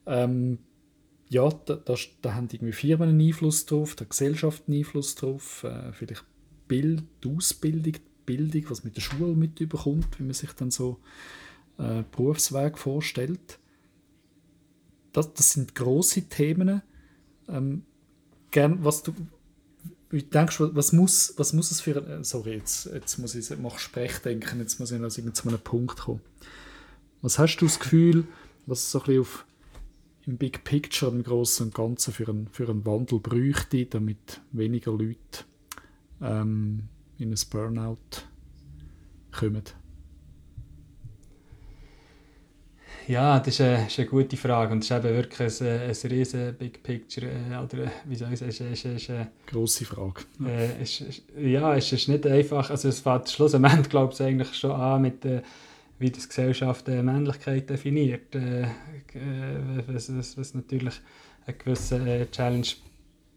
[0.06, 0.60] Ähm,
[1.30, 5.64] ja, da, da, da haben irgendwie Firmen einen Einfluss drauf, da Gesellschaft einen Einfluss drauf,
[5.64, 6.26] äh, vielleicht
[6.68, 7.96] Bild, Ausbildung,
[8.26, 11.00] Bildung, was mit der Schule mitbekommt, wie man sich dann so
[11.78, 13.60] äh, Berufsweg vorstellt.
[15.14, 16.82] Das, das sind große Themen.
[17.48, 17.84] Ähm,
[18.52, 19.14] gern, was du
[20.18, 23.78] wie denkst was muss, was muss es für ein, sorry, jetzt, jetzt muss ich mach
[23.78, 26.22] Sprechdenken, jetzt muss ich noch zu einem Punkt kommen.
[27.22, 28.26] Was hast du das Gefühl,
[28.66, 29.46] was so ein auf
[30.26, 34.92] im Big Picture, im Großen und Ganzen für einen, für einen Wandel bräuchte, damit weniger
[34.92, 35.46] Leute
[36.20, 36.90] ähm,
[37.20, 37.98] in ein Burnout
[39.32, 39.64] kommen?
[43.08, 46.12] Ja, das ist eine, ist eine gute Frage und es ist eben wirklich ein, ein
[46.12, 50.22] riesen Big Picture, äh, oder wie soll ich sagen, es ist, ist, eine grosse Frage.
[50.46, 51.04] Äh, ist,
[51.38, 55.24] ja, es ist nicht einfach, also es fängt schlussendlich, glaube ich, eigentlich schon an mit
[55.26, 55.42] äh,
[56.00, 58.68] wie die Gesellschaft äh, Männlichkeit definiert, äh, äh
[59.88, 60.96] was, was, was, natürlich
[61.46, 62.68] eine gewisse äh, Challenge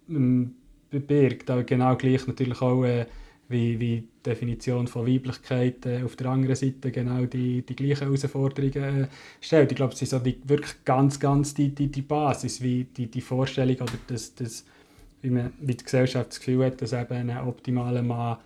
[0.08, 0.54] ähm,
[0.90, 3.06] birgt, aber genau gleich natürlich auch äh,
[3.48, 9.04] wie, wie Definition von Weiblichkeit äh, auf der anderen Seite genau die, die gleichen Herausforderungen
[9.04, 9.08] äh,
[9.40, 9.70] stellt.
[9.72, 13.06] Ich glaube, es ist so die, wirklich ganz, ganz die, die, die Basis, wie die,
[13.06, 14.64] die Vorstellung oder das, das,
[15.22, 18.36] wie, man, wie die Gesellschaft das Gefühl hat, dass eben ein optimaler Mann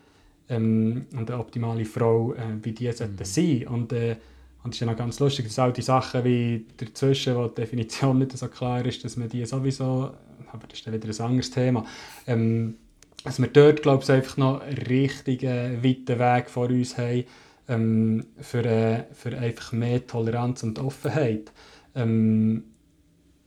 [0.48, 3.24] ähm, und eine optimale Frau, äh, wie die sollten mhm.
[3.24, 3.66] sein.
[3.68, 4.16] Und, äh,
[4.62, 7.56] und es ist ja noch ganz lustig, dass auch die Sachen wie dazwischen, wo die
[7.56, 10.12] Definition nicht so klar ist, dass man die sowieso,
[10.52, 11.84] aber das ist dann wieder ein anderes Thema,
[12.26, 12.76] ähm,
[13.24, 17.24] dass wir dort, glaube ich, einfach noch einen richtigen, weiten Weg vor uns haben
[17.68, 21.50] ähm, für, äh, für einfach mehr Toleranz und Offenheit.
[21.94, 22.64] Ähm,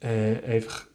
[0.01, 0.87] äh, einfach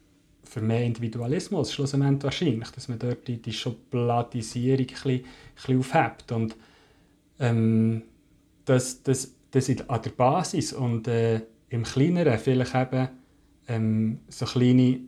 [0.42, 5.24] für mehr Individualismus schlussendlich wahrscheinlich, dass man dort die, die Schubladisierung ein bisschen, ein
[5.54, 6.32] bisschen aufhebt.
[6.32, 6.56] Und
[7.38, 8.02] ähm,
[8.64, 13.08] das, das, das ist an der Basis und äh, im Kleineren vielleicht eben
[13.68, 15.00] ähm, so kleine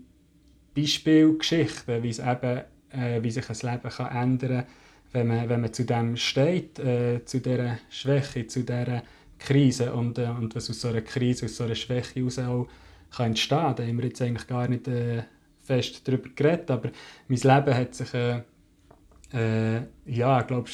[0.75, 2.63] Beispielgeschichten, wie es eben
[2.95, 4.67] äh, wie sich ein Leben kann ändern kann,
[5.13, 9.03] wenn man, wenn man zu dem steht, äh, zu dieser Schwäche, zu dieser
[9.39, 12.69] Krise und, äh, und was aus so einer Krise, aus so einer Schwäche heraus auch
[13.11, 13.77] kann entstehen kann.
[13.77, 15.23] Da haben wir jetzt eigentlich gar nicht äh,
[15.63, 16.91] fest darüber geredet, aber
[17.29, 18.43] mein Leben hat sich, äh,
[19.33, 20.69] äh, ja, glaube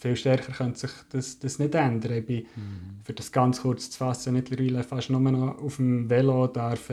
[0.00, 2.12] viel stärker könnte sich das, das nicht ändern.
[2.12, 3.00] Ich bin, mhm.
[3.04, 6.90] für das ganz kurz zu fassen, mittlerweile fast nur noch auf dem Velo, darf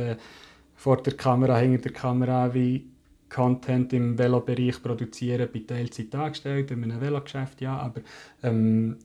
[0.76, 2.86] vor der Kamera, hinter der Kamera, wie
[3.30, 8.02] Content im Velobereich produzieren, bei Teilzeit angestellt, in einem Velogeschäft, ja, aber
[8.44, 8.98] ähm,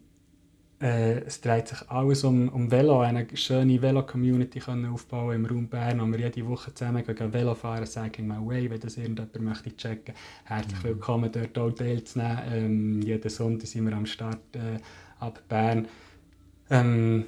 [0.82, 4.60] äh, es dreht sich alles um, um Velo, eine schöne Velo-Community
[4.92, 8.68] aufbauen im Raum Bern, wo wir jede Woche zusammen gehen Velo fahren, sagen mal way,
[8.68, 10.14] wenn das irgendjemand möchte checken,
[10.44, 10.88] herzlich mhm.
[10.88, 12.38] willkommen dort auch teilzunehmen.
[12.52, 14.80] Ähm, jeden Sonntag sind wir am Start äh,
[15.20, 15.86] ab Bern.
[16.68, 17.26] Ähm,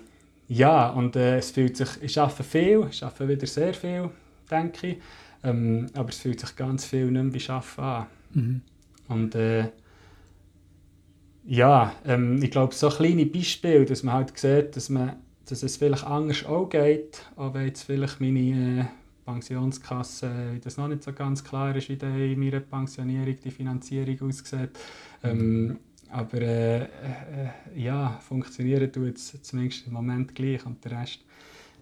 [0.49, 4.11] ja, und äh, es fühlt sich, ich arbeite viel, ich arbeite wieder sehr viel,
[4.51, 4.97] denke ich.
[5.45, 8.07] Ähm, aber es fühlt sich ganz viel nicht mehr wie Arbeiten an.
[8.33, 8.61] Mhm.
[9.09, 9.69] Und äh,
[11.47, 15.17] ja, ähm, ich glaube, so kleine Beispiele, dass man halt sieht, dass, man,
[15.47, 18.85] dass es vielleicht anders auch geht, auch wenn jetzt vielleicht meine äh,
[19.27, 24.29] Pensionskasse, äh, das noch nicht so ganz klar ist, wie in meiner Pensionierung die Finanzierung
[24.29, 24.71] aussieht.
[25.23, 25.79] Ähm,
[26.11, 26.89] aber äh, äh,
[27.75, 31.21] ja, funktionieren tut es zumindest im Moment gleich und der Rest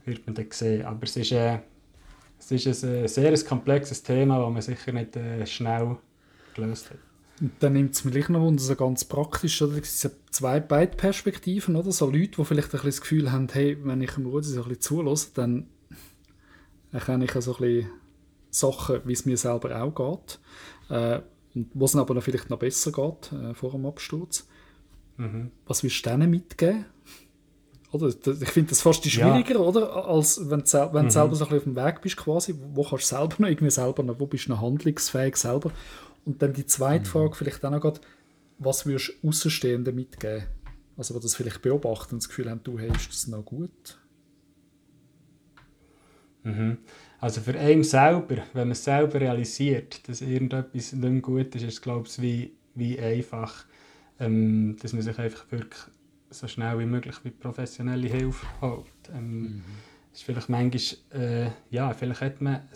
[0.04, 0.84] wird man dann sehen.
[0.84, 1.58] Aber es ist, äh,
[2.50, 5.96] es ist ein sehr komplexes Thema, das man sicher nicht äh, schnell
[6.54, 6.98] gelöst hat.
[7.40, 9.78] Und dann nimmt es mir gleich noch wunder, so ganz praktisch, oder?
[9.78, 11.90] Es sind zwei beide Perspektiven, oder?
[11.90, 14.62] So Leute, die vielleicht ein bisschen das Gefühl haben, hey, wenn ich dem Rudi so
[14.62, 15.66] ein bisschen zulasse, dann
[16.92, 17.90] erkenne ich so ein bisschen
[18.50, 20.38] Sachen, wie es mir selber auch geht.
[20.90, 21.20] Äh,
[21.54, 24.46] und wo es aber noch vielleicht noch besser geht, äh, vor dem Absturz.
[25.16, 25.50] Mhm.
[25.66, 26.86] Was willst du denen mitgeben?
[27.92, 28.08] Oder?
[28.08, 29.60] Ich finde das fast schwieriger, ja.
[29.60, 30.06] oder?
[30.06, 31.10] Als wenn, du, wenn mhm.
[31.10, 32.54] selber so ein bisschen auf dem Weg bist, quasi.
[32.72, 35.70] Wo kannst du selber noch irgendwie selber noch, wo bist du noch handlungsfähig selber?
[36.24, 37.10] Und dann die zweite mhm.
[37.10, 38.00] Frage vielleicht auch noch gerade,
[38.58, 40.44] was würdest du Außenstehenden mitgeben?
[40.96, 43.98] Also, die das vielleicht beobachten und das Gefühl haben, du hast das noch gut?
[46.44, 46.78] Mhm.
[47.20, 51.62] Also für einen selber, wenn man es selber realisiert, dass irgendetwas nicht mehr gut ist,
[51.62, 53.64] ist es, glaube ich, wie, wie einfach,
[54.18, 55.80] ähm, dass man sich einfach wirklich
[56.32, 58.86] so schnell wie möglich wie professionelle Hilfe holt.
[59.14, 59.62] Ähm, mhm.
[60.12, 62.68] ist vielleicht manchmal, äh, ja, vielleicht hat man ein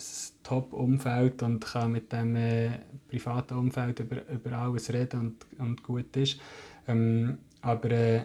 [0.43, 2.71] Top-Umfeld und kann mit dem äh,
[3.07, 6.39] privaten Umfeld über, über alles reden und, und gut ist.
[6.87, 8.21] Ähm, aber äh,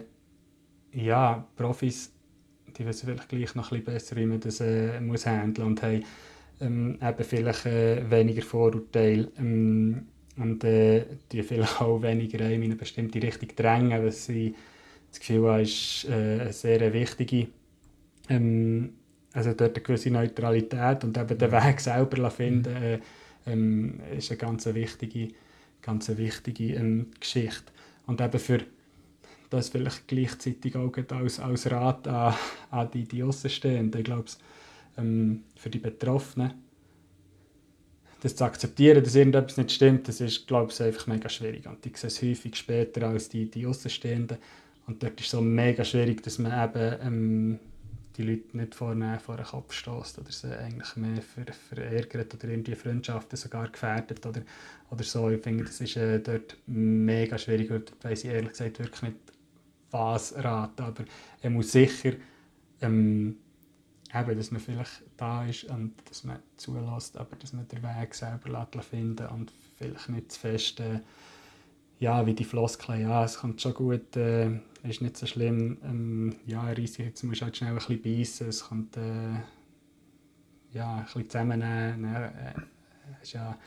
[0.93, 2.11] ja, Profis,
[2.77, 5.81] die wissen vielleicht gleich noch ein bisschen besser, wie man das äh, muss handeln und
[5.81, 6.03] haben
[6.61, 10.07] ähm, eben vielleicht äh, weniger Vorurteile ähm,
[10.37, 14.55] und äh, die vielleicht auch weniger in eine bestimmte Richtung drängen, was sie
[15.13, 17.47] das Gefühl habe, ist äh, eine sehr wichtige,
[18.29, 18.93] ähm,
[19.31, 21.53] also dort eine gewisse Neutralität und eben den mhm.
[21.53, 22.99] Weg selber finden, äh,
[23.45, 25.29] ähm, ist eine ganz wichtige,
[25.81, 27.71] ganz wichtige ähm, Geschichte.
[28.07, 28.61] Und eben für
[29.49, 32.33] das vielleicht gleichzeitig auch als, als Rat an,
[32.71, 34.25] an die, die Außenstehenden, ich glaube,
[34.97, 36.53] ähm, für die Betroffenen,
[38.21, 41.67] das zu akzeptieren, dass irgendetwas nicht stimmt, das ist, glaube ich, einfach mega schwierig.
[41.67, 44.37] Und ich sehe es häufig später als die, die Außenstehenden.
[44.85, 47.59] Und dort ist es so mega schwierig, dass man eben ähm,
[48.17, 52.49] die Leute nicht vorne vor den Kopf stößt oder sie eigentlich mehr ver verärgert oder
[52.49, 54.41] irgendwie Freundschaften sogar gefährdet oder,
[54.91, 55.29] oder so.
[55.29, 57.69] Ich finde, das ist äh, dort mega schwierig.
[57.69, 59.17] Dort weiss ich ehrlich gesagt wirklich nicht,
[59.91, 60.83] was raten.
[60.83, 61.05] Aber
[61.41, 62.13] er muss sicher
[62.81, 63.37] ähm,
[64.13, 68.13] eben, dass man vielleicht da ist und dass man zulässt, aber dass man den Weg
[68.13, 70.99] selber finden und vielleicht nicht zu fest, äh,
[71.99, 74.59] ja, wie die Floskel, ja, es kommt schon gut, äh,
[74.89, 78.49] ist nicht so schlimm, ähm, ja, Risiko, jetzt musst du halt schnell ein bisschen beißen,
[78.49, 79.39] es kommt, äh,
[80.73, 82.53] ja, ein bisschen zusammennehmen, äh,
[83.21, 83.57] ist ja,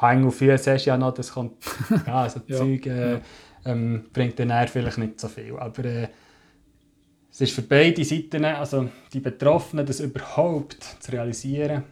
[0.00, 1.64] Hang auf Füße hast ja noch, das kommt,
[2.06, 2.56] ja, so ja.
[2.56, 3.20] Zeug äh,
[3.64, 6.08] ähm, bringt dann vielleicht nicht so viel, aber äh,
[7.32, 11.84] es ist für beide Seiten, also die Betroffenen, das überhaupt zu realisieren,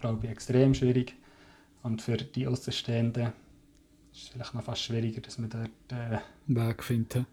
[0.00, 1.14] glaube ich, extrem schwierig.
[1.82, 3.32] Und für die Außenstehenden
[4.12, 7.26] ist es vielleicht noch fast schwieriger, dass man dort äh, Weg findet.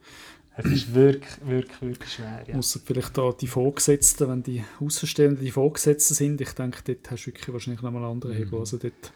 [0.57, 2.43] Es ist wirklich, wirklich, wirklich schwer.
[2.47, 2.55] Ja.
[2.55, 7.23] Muss vielleicht da die Vorgesetzten, wenn die Außenstehenden die Vorgesetzten sind, ich denke, dort hast
[7.23, 8.55] du wirklich wahrscheinlich noch mal andere Hebel.
[8.55, 8.59] Mhm.
[8.59, 9.13] Also dort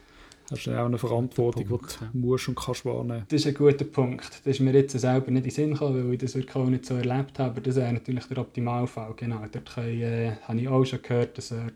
[0.50, 2.12] hast du auch eine Verantwortung, Punkt, die du ja.
[2.14, 3.26] musst und kannst wahrnehmen.
[3.28, 4.42] Das ist ein guter Punkt.
[4.46, 6.66] Das ist mir jetzt selber nicht in den Sinn gekommen, weil ich das wirklich auch
[6.66, 7.52] nicht so erlebt habe.
[7.52, 9.14] Aber das wäre natürlich der Optimalfall.
[9.18, 9.42] Genau.
[9.52, 11.74] Dort können, äh, habe ich auch schon gehört, dass dort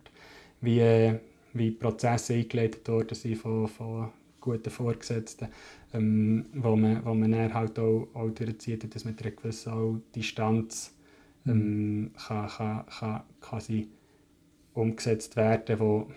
[0.61, 1.19] wie, äh,
[1.53, 5.49] wie Prozesse eingeleitet worden sind von, von guten Vorgesetzten,
[5.97, 10.93] ähm, wo man, wo man dann halt auch, auch durchzieht, dass mit einer gewissen Distanz
[11.45, 13.87] ähm, kann, kann, kann quasi
[14.73, 16.07] umgesetzt werden, wo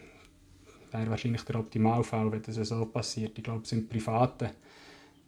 [0.92, 3.38] wäre wahrscheinlich der Optimalfall, wenn das so passiert.
[3.38, 4.50] Ich glaube, im Privaten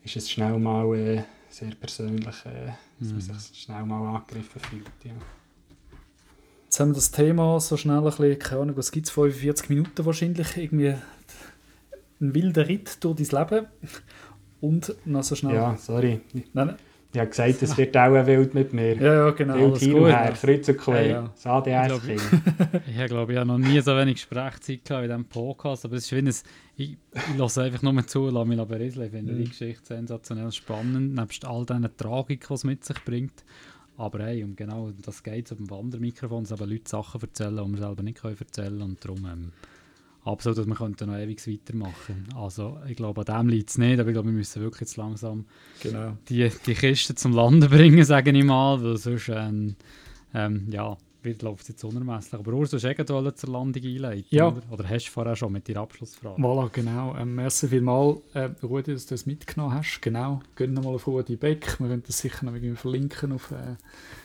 [0.03, 3.14] ist es schnell mal äh, sehr persönlich, äh, dass mhm.
[3.14, 4.90] man sich schnell mal angegriffen fühlt.
[5.05, 5.12] Ja.
[6.64, 9.68] Jetzt haben wir das Thema so schnell ein bisschen, keine Ahnung, was gibt es, 45
[9.68, 10.94] Minuten wahrscheinlich, irgendwie
[12.20, 13.66] ein wilder Ritt durch dein Leben
[14.63, 15.57] und noch so schnell...
[15.57, 16.21] Ja, sorry.
[16.55, 16.77] Nein,
[17.13, 18.97] ich habe gesagt, es wird auch ein Wild mit mir.
[18.97, 19.57] Ja, ja, genau.
[19.57, 21.31] Wild hin und her, Kreuz und ja, ja.
[21.35, 22.23] das ADS-Kind.
[22.87, 26.05] Ich, glaube, ich habe noch nie so wenig Sprechzeit gehabt in diesem Podcast, aber es
[26.05, 26.47] ist wie ein, ich,
[26.77, 29.07] ich lasse einfach nur zu, lasse mich berieseln.
[29.07, 29.39] Ich finde mhm.
[29.39, 33.45] die Geschichte sensationell spannend, nebst all diesen Tragik, die es mit sich bringt.
[33.99, 37.57] Aber hey, um genau das geht es auf dem Wandermikrofon, dass eben Leute Sachen erzählen,
[37.63, 39.27] die wir selber nicht erzählen können und darum...
[39.27, 39.53] Ähm,
[40.25, 42.29] absolut, dass könnten noch ewig weitermachen.
[42.35, 44.97] Also ich glaube, an dem liegt es nicht, aber ich glaube, wir müssen wirklich jetzt
[44.97, 45.47] langsam
[45.81, 46.16] genau.
[46.29, 49.77] die, die Kiste zum Landen bringen, sage ich mal, weil sonst ähm,
[50.35, 52.41] ähm, ja, wird läuft jetzt unermesslich.
[52.41, 54.49] Aber Urs, du hast eh zur Landung einleiten, ja.
[54.49, 54.62] oder?
[54.70, 56.41] Oder hast du vorher schon mit deiner Abschlussfrage?
[56.41, 57.16] Voilà, genau.
[57.16, 60.01] Ähm, merci vielmals, äh, Rudi, dass du das mitgenommen hast.
[60.01, 61.79] Genau, geh nochmal auf Rudi Beck.
[61.79, 63.77] Wir werden das sicher noch irgendwie verlinken auf äh,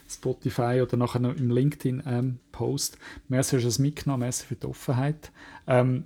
[0.09, 2.95] Spotify oder nachher noch im LinkedIn-Post.
[2.95, 5.31] Ähm, merci, dass du es mitgenommen Merci für die Offenheit.
[5.67, 6.05] Ähm,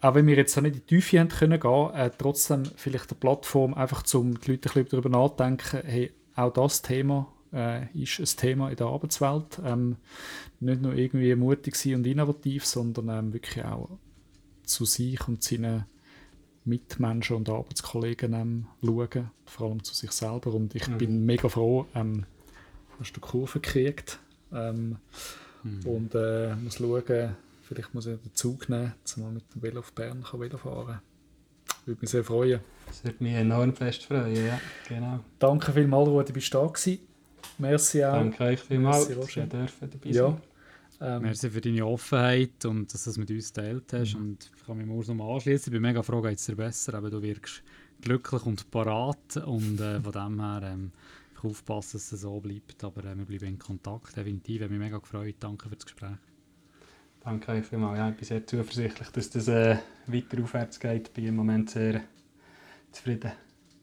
[0.00, 3.18] auch wenn wir jetzt nicht in die Tiefe haben können gehen, äh, trotzdem vielleicht eine
[3.18, 8.18] Plattform, einfach um die Leute ein bisschen darüber nachzudenken, hey, auch das Thema äh, ist
[8.18, 9.60] ein Thema in der Arbeitswelt.
[9.64, 9.96] Ähm,
[10.60, 13.98] nicht nur irgendwie mutig sein und innovativ, sondern ähm, wirklich auch
[14.64, 15.84] zu sich und seinen
[16.64, 20.52] Mitmenschen und Arbeitskollegen ähm, schauen, vor allem zu sich selber.
[20.52, 20.98] Und ich mhm.
[20.98, 22.26] bin mega froh, ähm,
[22.98, 24.18] hast du Kurve gekriegt
[24.52, 24.96] ähm,
[25.62, 25.86] mhm.
[25.86, 29.80] und äh, muss schauen, vielleicht muss ich den Zug nehmen, dass man mit dem Velo
[29.80, 31.00] auf Bern kann Velo fahren
[31.84, 32.60] Würde mich sehr freuen.
[32.86, 35.20] Das würde mich enorm fest freuen, ja, genau.
[35.38, 36.98] Danke vielmals, Rudi, bist du da gewesen.
[37.58, 38.14] Merci auch.
[38.14, 40.40] Danke euch vielmals, dass ihr dürfen dabei ja.
[41.00, 44.14] Ähm, Merci für deine Offenheit und dass du es mit uns geteilt hast.
[44.14, 44.20] Mhm.
[44.20, 45.66] Und ich kann mich nur noch anschließen.
[45.66, 46.94] Ich bin mega froh, geht es dir besser.
[46.94, 47.62] Aber du wirkst
[48.00, 49.36] glücklich und parat.
[49.44, 50.92] Und äh, von dem her ähm,
[51.42, 52.82] aufpassen, dass es so bleibt.
[52.82, 54.56] Aber äh, wir bleiben in Kontakt, definitiv.
[54.56, 55.36] Ich habe mich mega gefreut.
[55.40, 56.16] Danke für das Gespräch.
[57.20, 57.98] Danke euch vielmals.
[57.98, 59.76] Ja, ich bin sehr zuversichtlich, dass das äh,
[60.06, 61.08] weiter aufwärts geht.
[61.08, 62.02] Ich bin im Moment sehr
[62.92, 63.32] zufrieden.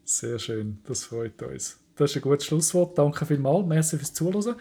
[0.05, 1.82] Sehr schön, das freut uns.
[1.95, 2.97] Das ist ein gutes Schlusswort.
[2.97, 3.65] Danke vielmals.
[3.67, 4.55] Merci fürs Zuhören.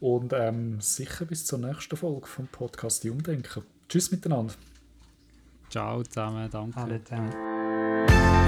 [0.00, 3.62] Und ähm, sicher bis zur nächsten Folge vom Podcast Die Umdenken.
[3.88, 4.54] Tschüss miteinander.
[5.70, 6.78] Ciao zusammen, danke.
[6.78, 8.43] Alle zusammen.